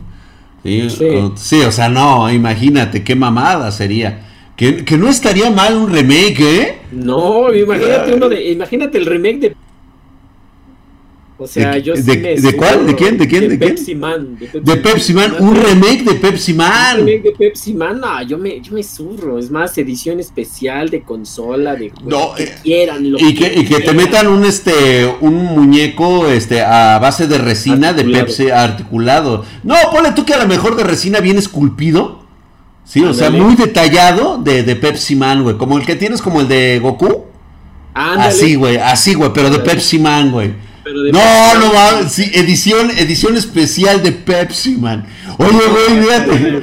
[0.63, 0.89] ¿Sí?
[0.89, 1.61] Sí.
[1.61, 4.28] O, sea, no, imagínate qué mamada sería.
[4.59, 6.77] Que, que, no estaría mal un remake, ¿eh?
[6.91, 9.55] No, imagínate uno de, imagínate el remake de
[11.41, 12.85] o sea, yo sí de, cuál?
[12.85, 13.17] ¿De quién?
[13.17, 13.47] ¿De quién?
[13.47, 14.37] ¿De, Pepsi Man.
[14.37, 15.35] De Pepsi, Man.
[15.39, 16.99] Un remake de Pepsi Man.
[16.99, 18.01] Un remake de Pepsi Man.
[18.01, 19.39] No, yo me, yo me zurro.
[19.39, 23.05] Es más, edición especial de consola, de no, que eh, quieran.
[23.05, 27.93] y, que, y que te metan un este un muñeco este a base de resina
[27.93, 29.45] de Pepsi articulado.
[29.63, 32.18] No, ponle tú que a lo mejor de resina viene esculpido.
[32.89, 35.57] Sí, o sea, muy detallado de, de Pepsi Man, güey.
[35.57, 37.25] Como el que tienes como el de Goku.
[37.93, 40.53] Así, güey, así, güey, pero de Pepsi Man, güey
[40.93, 45.05] no, no va, sí, edición, edición especial de Pepsi, man.
[45.37, 46.61] Oye, güey, fíjate.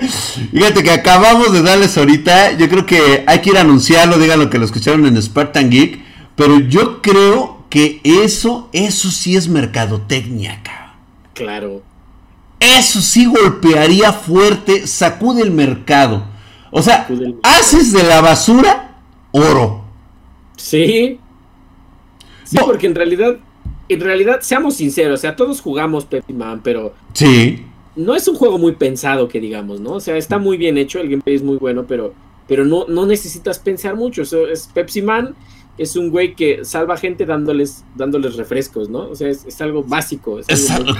[0.52, 2.52] fíjate que acabamos de darles ahorita.
[2.52, 5.70] Yo creo que hay que ir a anunciarlo, digan lo que lo escucharon en Spartan
[5.70, 6.00] Geek.
[6.36, 10.90] Pero yo creo que eso, eso sí es mercadotecnia, cabrón.
[11.34, 11.82] Claro.
[12.60, 16.24] Eso sí golpearía fuerte, sacude el mercado.
[16.70, 17.08] O sea,
[17.42, 18.98] haces de la basura
[19.32, 19.84] oro.
[20.56, 21.18] Sí.
[22.44, 23.38] Sí, porque en realidad,
[23.88, 26.94] en realidad, seamos sinceros, o sea, todos jugamos Pepsi Man, pero.
[27.14, 27.64] Sí.
[27.96, 29.94] No es un juego muy pensado, que digamos, ¿no?
[29.94, 32.14] O sea, está muy bien hecho, el gameplay es muy bueno, pero,
[32.46, 34.22] pero no, no necesitas pensar mucho.
[34.22, 35.34] Eso es Pepsi Man
[35.80, 39.08] es un güey que salva gente dándoles, dándoles refrescos, ¿no?
[39.08, 40.38] O sea, es, algo básico.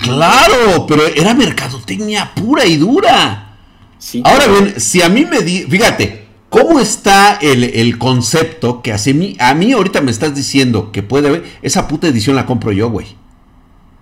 [0.03, 3.59] claro, pero era mercadotecnia pura y dura.
[3.99, 9.15] Sí, Ahora bien, si a mí me di, fíjate, ¿Cómo está el, concepto que hace
[9.15, 9.37] mí?
[9.39, 11.45] A mí ahorita me estás diciendo que puede haber.
[11.63, 13.07] Esa puta edición la compro yo, güey.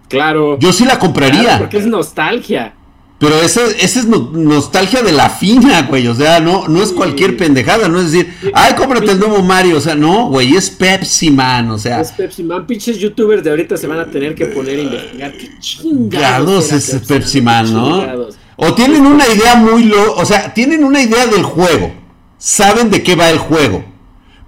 [0.09, 0.59] Claro.
[0.59, 1.59] Yo sí la compraría.
[1.59, 2.75] porque es nostalgia.
[3.19, 6.07] Pero esa, es nostalgia de la fina, güey.
[6.07, 7.89] O sea, no, no es cualquier pendejada.
[7.89, 9.79] No es decir, ay, cómprate el nuevo Mario.
[9.79, 11.71] O sea, no, güey, es Pepsi Man.
[11.71, 12.67] O sea, es Pepsi Man.
[12.67, 15.33] Pinches youtubers de ahorita se van a tener que poner a investigar.
[15.33, 16.71] Qué chingados.
[16.71, 18.29] es Pepsi Man, ¿no?
[18.57, 19.85] O tienen una idea muy.
[19.85, 21.99] Lo, o sea, tienen una idea del juego
[22.39, 23.85] saben de qué va el juego,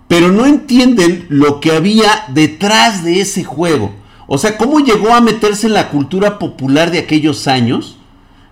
[0.09, 3.93] pero no entienden lo que había detrás de ese juego.
[4.27, 7.99] O sea, cómo llegó a meterse en la cultura popular de aquellos años,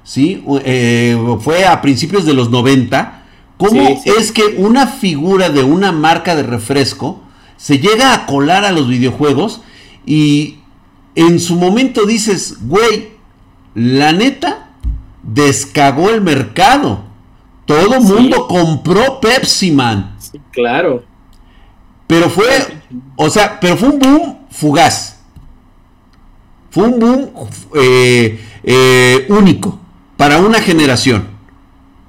[0.08, 0.42] ¿sí?
[0.64, 3.24] Eh, fue a principios de los 90.
[3.58, 7.20] ¿Cómo es que una figura de una marca de refresco
[7.58, 9.60] se llega a colar a los videojuegos
[10.06, 10.58] y
[11.14, 13.10] en su momento dices, güey,
[13.74, 14.70] la neta,
[15.22, 17.04] descagó el mercado.
[17.66, 20.16] Todo mundo compró Pepsi Man.
[20.18, 21.04] Sí, claro.
[22.06, 22.46] Pero fue,
[23.16, 25.20] o sea, pero fue un boom fugaz.
[26.70, 27.30] Fue un boom
[27.74, 29.78] eh, eh, único
[30.18, 31.26] para una generación.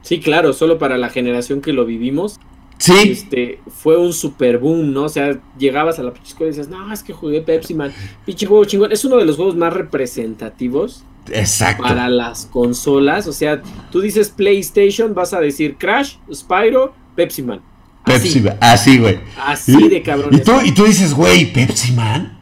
[0.01, 2.41] Sí, claro, solo para la generación que lo vivimos.
[2.77, 2.93] Sí.
[3.05, 5.03] Este, fue un super boom, ¿no?
[5.03, 7.93] O sea, llegabas a la pinche y decías, no, es que jugué Pepsi Man.
[8.25, 8.91] Pinche juego chingón.
[8.91, 11.83] Es uno de los juegos más representativos Exacto.
[11.83, 17.61] Para las consolas, o sea, tú dices PlayStation, vas a decir Crash, Spyro, Pepsi Man.
[18.05, 19.19] Pepsi Man, así, güey.
[19.37, 20.33] Así de cabrón.
[20.33, 22.39] ¿Y tú, y tú dices, güey, Pepsi Man.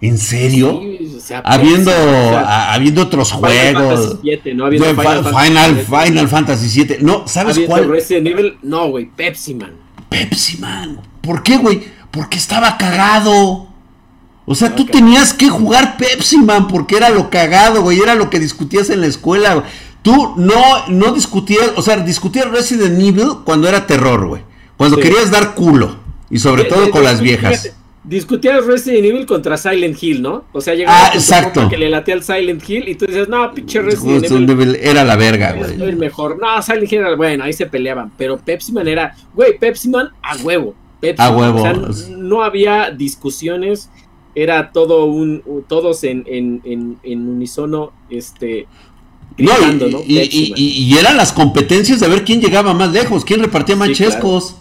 [0.00, 0.80] ¿En serio?
[0.82, 0.93] Sí,
[1.24, 4.18] o sea, habiendo, habiendo otros juegos.
[4.54, 4.68] ¿no?
[4.68, 6.98] Final, Final, Fantasy VII.
[7.00, 7.88] No, ¿sabes cuál?
[7.88, 9.72] Resident Evil, no, güey, Pepsi Man.
[10.10, 11.00] Pepsi Man.
[11.22, 11.82] ¿Por qué, güey?
[12.10, 13.68] Porque estaba cagado.
[14.44, 18.28] O sea, tú tenías que jugar Pepsi Man porque era lo cagado, güey, era lo
[18.28, 19.64] que discutías en la escuela.
[20.02, 24.42] Tú no, no discutías, o sea, discutías Resident Evil cuando era terror, güey.
[24.76, 25.96] Cuando querías dar culo.
[26.28, 27.70] Y sobre todo con las viejas.
[28.04, 30.44] Discutías Resident Evil contra Silent Hill, ¿no?
[30.52, 31.68] O sea, llegaba ah, exacto.
[31.68, 34.76] que le latía al Silent Hill y tú dices, no, pinche Resident Evil.
[34.76, 35.82] Era la verga, güey.
[35.82, 36.38] el mejor.
[36.38, 38.12] No, Silent Hill era bueno, ahí se peleaban.
[38.18, 40.74] Pero Pepsi Man era, güey, Pepsi Man a huevo.
[41.16, 41.62] a huevo.
[41.62, 43.88] O sea, no había discusiones
[44.34, 48.66] era todo un, todos en, en, en, unisono, este,
[49.36, 50.00] gritando, ¿no?
[50.06, 54.56] Y, eran las competencias de ver quién llegaba más lejos, quién repartía más chescos.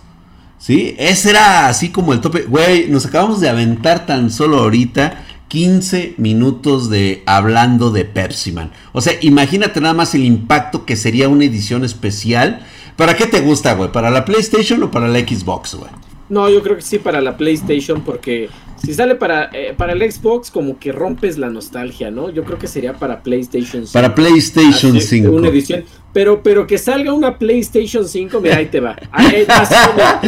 [0.64, 2.43] Sí, ese era así como el tope.
[2.43, 8.72] Güey, nos acabamos de aventar tan solo ahorita 15 minutos de hablando de Pepsi Man.
[8.93, 13.41] O sea, imagínate nada más el impacto que sería una edición especial ¿Para qué te
[13.41, 13.91] gusta, güey?
[13.91, 15.89] ¿Para la PlayStation o para la Xbox, güey?
[16.30, 18.49] No, yo creo que sí para la PlayStation porque
[18.84, 22.29] si sale para, eh, para el Xbox como que rompes la nostalgia, ¿no?
[22.29, 23.93] Yo creo que sería para PlayStation 5.
[23.93, 25.31] Para PlayStation 5.
[25.31, 25.86] Una edición.
[26.11, 28.97] Pero, pero que salga una PlayStation 5, mira, ahí te va.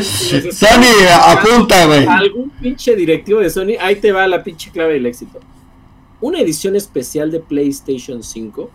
[0.02, 0.94] Sony,
[1.26, 2.06] apunta, güey.
[2.08, 5.42] Algún pinche directivo de Sony, ahí te va la pinche clave del éxito.
[6.22, 8.70] Una edición especial de PlayStation 5,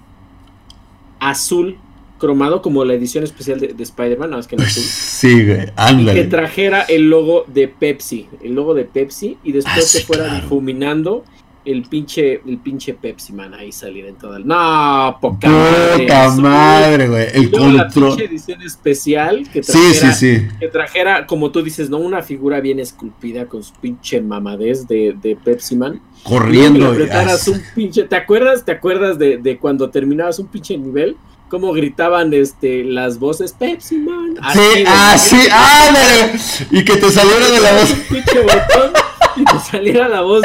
[1.20, 1.78] azul
[2.20, 6.22] cromado como la edición especial de, Spider-Man, nada más que no Sí, güey, ándale.
[6.22, 10.34] Que trajera el logo de Pepsi, el logo de Pepsi, y después se ah, fuera
[10.34, 11.24] difuminando
[11.64, 14.46] el pinche, el pinche Pepsi Man ahí salir en toda el...
[14.46, 15.48] No, poca
[15.96, 17.26] Puta madre, güey.
[17.34, 17.76] El control.
[17.76, 20.48] La pinche edición especial que trajera, sí, sí, sí.
[20.58, 21.98] que trajera, como tú dices, ¿no?
[21.98, 26.00] Una figura bien esculpida con su pinche mamadez de, de Pepsi Man.
[26.22, 26.90] Corriendo.
[26.90, 28.64] un pinche, ¿Te acuerdas?
[28.64, 31.16] ¿Te acuerdas de, de cuando terminabas un pinche nivel?
[31.50, 34.36] Cómo gritaban este las voces Pepsi Man.
[34.52, 36.30] sí, ah, sí, ah,
[36.70, 39.00] y que te saliera de la voz.
[39.56, 40.42] y saliera la voz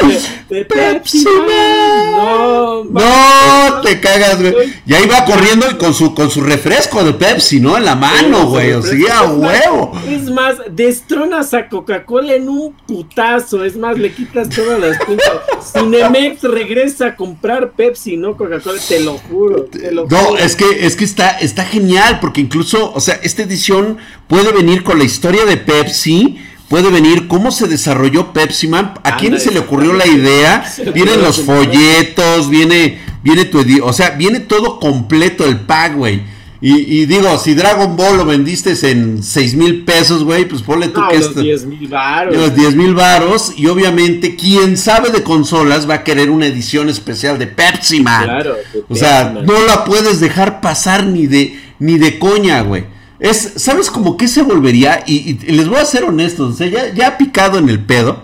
[0.48, 1.24] de, Pepsi.
[1.24, 4.54] No, no te cagas, güey.
[4.86, 7.76] Y ahí va corriendo y con su con su refresco de Pepsi, ¿no?
[7.76, 8.72] En la mano, güey.
[8.72, 9.92] O sea, huevo.
[10.08, 13.64] Es más, destronas a Coca-Cola en un putazo.
[13.64, 15.30] Es más, le quitas todas las puntas.
[15.72, 19.64] Cinemex regresa a comprar Pepsi, no Coca-Cola, te lo juro.
[19.64, 23.42] Te lo no, es que es que está está genial porque incluso, o sea, esta
[23.42, 26.38] edición puede venir con la historia de Pepsi
[26.68, 30.64] puede venir cómo se desarrolló Pepsi Man, a quién se le ocurrió la idea,
[30.94, 36.36] vienen los folletos, viene, viene tu, o sea, viene todo completo el pack, güey.
[36.58, 41.00] Y, digo, si Dragon Ball lo vendiste en 6 mil pesos, güey, pues ponle tú
[41.10, 42.34] que los 10 mil varos.
[42.34, 43.52] Los 10 mil varos.
[43.56, 48.24] Y obviamente, quien sabe de consolas va a querer una edición especial de Pepsi Man.
[48.24, 48.56] Claro.
[48.88, 52.95] o sea, no la puedes dejar pasar ni de, ni de coña, güey.
[53.18, 55.02] Es, ¿sabes cómo que se volvería?
[55.06, 58.22] Y, les voy a ser honestos, o sea, ya, ya picado en el pedo.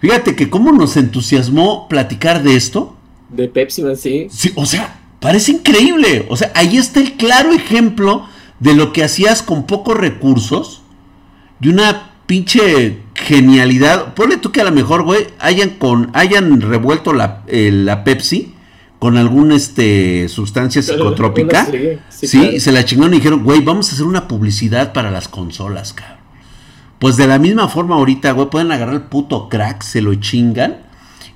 [0.00, 2.96] Fíjate que cómo nos entusiasmó platicar de esto.
[3.30, 4.28] De Pepsi Man, sí.
[4.30, 6.26] Sí, o sea, parece increíble.
[6.28, 8.26] O sea, ahí está el claro ejemplo
[8.60, 10.82] de lo que hacías con pocos recursos.
[11.60, 14.14] De una pinche genialidad.
[14.14, 18.53] Ponle tú que a lo mejor, güey, hayan, con, hayan revuelto la, la Pepsi
[19.04, 21.68] con alguna este, sustancia psicotrópica.
[22.08, 25.92] Sí, se la chingaron y dijeron, güey, vamos a hacer una publicidad para las consolas,
[25.92, 26.20] cabrón.
[27.00, 30.78] Pues de la misma forma ahorita, güey, pueden agarrar el puto crack, se lo chingan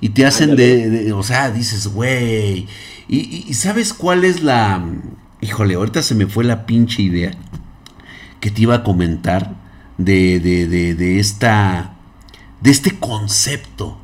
[0.01, 2.65] y te hacen de, o sea, dices, güey.
[3.07, 4.83] Y, sabes cuál es la...
[5.39, 7.33] Híjole, ahorita se me fue la pinche idea
[8.39, 9.53] que te iba a comentar
[9.99, 11.93] de, de, de, de esta...
[12.61, 13.99] De este concepto.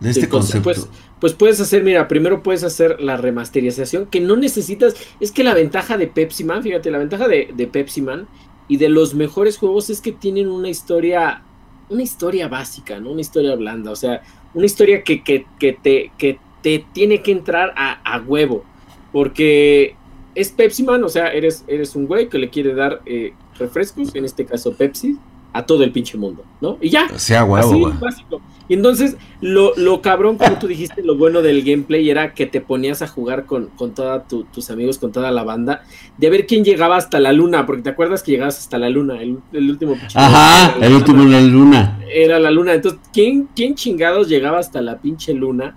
[0.00, 0.64] De este concepto.
[0.64, 0.88] Pues,
[1.20, 5.54] pues puedes hacer, mira, primero puedes hacer la remasterización, que no necesitas, es que la
[5.54, 8.28] ventaja de Pepsi Man, fíjate, la ventaja de, Pepsi Man
[8.68, 11.42] y de los mejores juegos es que tienen una historia,
[11.88, 13.10] una historia básica, ¿no?
[13.10, 14.22] Una historia blanda, o sea,
[14.54, 18.64] una historia que, que, que te, que te tiene que entrar a, huevo,
[19.12, 19.96] porque
[20.34, 24.14] es Pepsi Man, o sea, eres, eres un güey que le quiere dar eh, refrescos,
[24.14, 25.18] en este caso Pepsi,
[25.58, 26.78] a todo el pinche mundo, ¿no?
[26.80, 27.08] Y ya.
[27.18, 28.40] Sea huevo, así, básico.
[28.68, 32.60] Y entonces, lo, lo, cabrón, como tú dijiste, lo bueno del gameplay era que te
[32.60, 35.82] ponías a jugar con, con todos tus amigos, con toda la banda,
[36.16, 39.20] de ver quién llegaba hasta la luna, porque te acuerdas que llegabas hasta la luna,
[39.20, 39.96] el, último.
[40.14, 41.98] Ajá, el último en la luna.
[42.08, 42.74] Era la luna.
[42.74, 45.76] Entonces, ¿quién, ¿quién chingados llegaba hasta la pinche luna?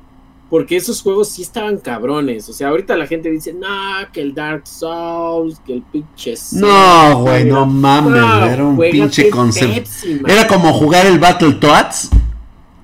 [0.52, 2.47] Porque esos juegos sí estaban cabrones.
[2.47, 3.68] O sea, ahorita la gente dice, no,
[4.14, 6.36] que el Dark Souls, que el pinche.
[6.52, 9.89] No, güey, no mames, era un pinche concepto.
[10.28, 12.12] Era como jugar el Battle Toads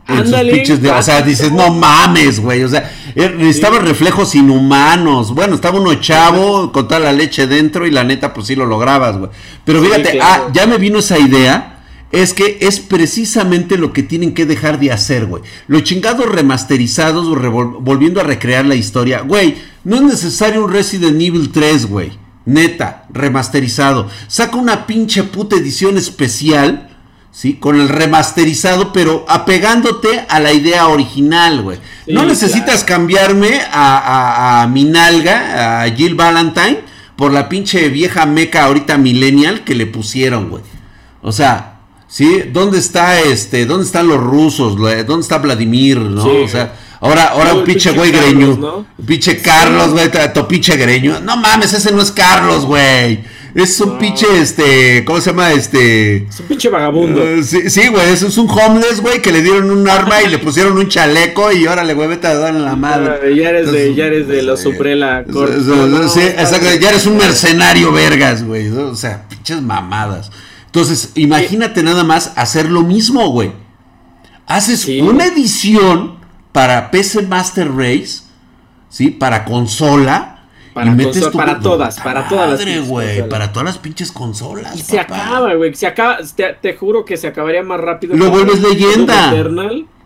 [0.09, 2.63] o sea, dices, no mames, güey.
[2.63, 5.33] O sea, er, necesitaba reflejos inhumanos.
[5.33, 8.65] Bueno, estaba uno chavo con toda la leche dentro y la neta, pues sí lo
[8.65, 9.29] lograbas, güey.
[9.65, 11.76] Pero fíjate, ah, ya me vino esa idea.
[12.11, 15.43] Es que es precisamente lo que tienen que dejar de hacer, güey.
[15.67, 17.27] Los chingados remasterizados,
[17.81, 19.21] volviendo a recrear la historia.
[19.21, 22.11] Güey, no es necesario un Resident Evil 3, güey.
[22.45, 24.09] Neta, remasterizado.
[24.27, 26.87] Saca una pinche puta edición especial
[27.37, 27.53] ¿sí?
[27.53, 31.77] Con el remasterizado, pero apegándote a la idea original, güey.
[32.07, 36.79] no necesitas cambiarme a, a, mi nalga, a Jill Valentine,
[37.15, 40.63] por la pinche vieja meca ahorita millennial que le pusieron, güey.
[41.21, 41.76] O sea,
[42.07, 42.43] ¿sí?
[42.51, 44.77] ¿Dónde está este, dónde están los rusos?
[44.77, 46.25] ¿Dónde está Vladimir, no?
[46.25, 48.85] O sea, ahora, ahora un pinche güey greño.
[49.05, 51.19] Pinche Carlos, güey, tu pinche greño.
[51.21, 53.37] No mames, ese no es Carlos, güey.
[53.57, 55.51] Es un pinche, este, ¿cómo se llama?
[55.51, 56.27] Este...
[56.29, 57.23] Es un pinche vagabundo.
[57.23, 60.77] Uh, sí, güey, es un homeless, güey, que le dieron un arma y le pusieron
[60.77, 63.35] un chaleco y órale, güey, vete a dar en la madre.
[63.35, 68.43] ya eres de, ya eres de los Umbrella Sí, exacto, ya eres un mercenario vergas,
[68.43, 68.69] güey.
[68.69, 70.29] O sea, pinches mamadas.
[70.77, 73.51] Entonces, imagínate nada más hacer lo mismo, güey.
[74.45, 76.19] Haces una edición
[76.51, 78.21] para PC Master Race,
[78.87, 79.09] ¿sí?
[79.09, 80.37] Para consola
[80.75, 80.95] para,
[81.33, 84.75] para todas, para todas las güey, para todas las pinches consolas.
[84.75, 86.19] Y se acaba, güey, se acaba,
[86.61, 88.15] te, juro que se acabaría más rápido.
[88.15, 89.33] Lo vuelves leyenda.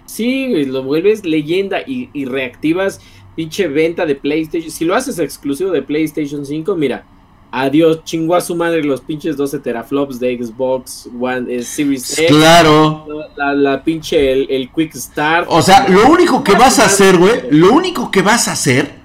[0.06, 3.02] Sí, güey, lo vuelves leyenda y, reactivas
[3.36, 4.72] pinche venta de PlayStation.
[4.72, 7.04] Si lo haces exclusivo de PlayStation 5, mira,
[7.52, 12.36] adiós, chingó a su madre los pinches 12 teraflops de Xbox One eh, Series X.
[12.36, 13.06] Claro.
[13.36, 15.48] La, pinche, el, el, Quick Start.
[15.50, 19.02] O sea, lo único que vas a hacer, güey, lo único que vas a hacer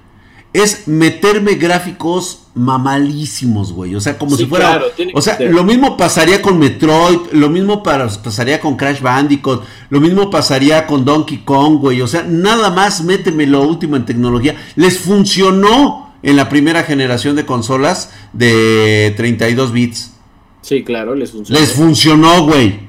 [0.52, 3.94] es meterme gráficos mamalísimos, güey.
[3.94, 4.80] O sea, como si fuera.
[5.12, 10.30] o sea, lo mismo pasaría con Metroid, lo mismo pasaría con Crash Bandicoot, lo mismo
[10.30, 12.00] pasaría con Donkey Kong, güey.
[12.00, 14.56] O sea, nada más méteme lo último en tecnología.
[14.76, 20.12] Les funcionó en la primera generación de consolas de 32 bits.
[20.60, 21.60] Sí, claro, les funcionó.
[21.60, 22.80] Les funcionó, güey.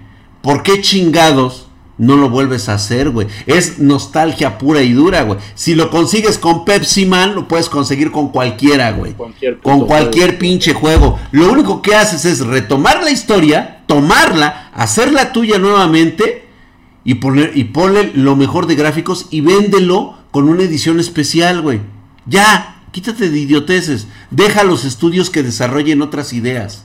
[0.41, 1.67] ¿Por qué chingados?
[1.99, 3.27] no lo vuelves a hacer, güey.
[3.47, 5.39] Es nostalgia pura y dura, güey.
[5.55, 9.15] Si lo consigues con Pepsi Man, lo puedes conseguir con cualquiera, güey.
[9.63, 11.19] con cualquier pinche juego.
[11.31, 16.45] Lo único que haces es retomar la historia, tomarla, hacerla tuya nuevamente
[17.03, 21.81] y poner y ponle lo mejor de gráficos y véndelo con una edición especial, güey.
[22.27, 24.07] Ya, quítate de idioteces.
[24.31, 26.83] Deja a los estudios que desarrollen otras ideas.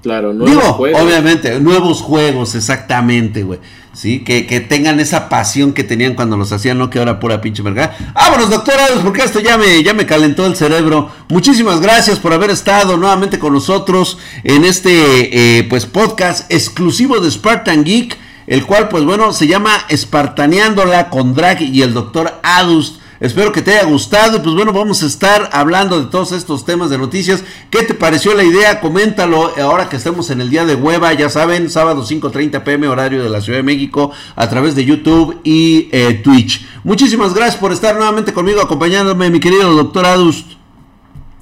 [0.00, 1.02] Claro, nuevos Digo, juegos.
[1.02, 3.58] obviamente, nuevos juegos, exactamente, güey.
[3.92, 7.40] Sí, que, que, tengan esa pasión que tenían cuando los hacían, no que ahora pura
[7.40, 7.96] pinche verga.
[8.14, 11.10] Vámonos, doctorados, porque esto ya me, ya me calentó el cerebro.
[11.28, 17.28] Muchísimas gracias por haber estado nuevamente con nosotros en este eh, pues podcast exclusivo de
[17.28, 18.16] Spartan Geek,
[18.46, 23.02] el cual, pues bueno, se llama Espartaneándola con Drag y el doctor Adust.
[23.24, 26.90] Espero que te haya gustado pues bueno, vamos a estar hablando de todos estos temas
[26.90, 27.42] de noticias.
[27.70, 28.82] ¿Qué te pareció la idea?
[28.82, 33.24] Coméntalo ahora que estemos en el día de hueva, ya saben, sábado 5.30 pm horario
[33.24, 36.66] de la Ciudad de México a través de YouTube y eh, Twitch.
[36.84, 40.46] Muchísimas gracias por estar nuevamente conmigo acompañándome, mi querido doctor Adust.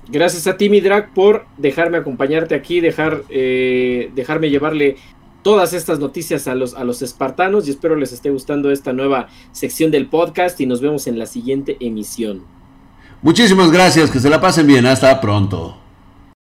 [0.06, 4.98] Gracias a ti, mi drag, por dejarme acompañarte aquí, dejar, eh, dejarme llevarle
[5.43, 9.28] todas estas noticias a los, a los espartanos y espero les esté gustando esta nueva
[9.53, 12.45] sección del podcast y nos vemos en la siguiente emisión.
[13.22, 15.81] Muchísimas gracias, que se la pasen bien, hasta pronto.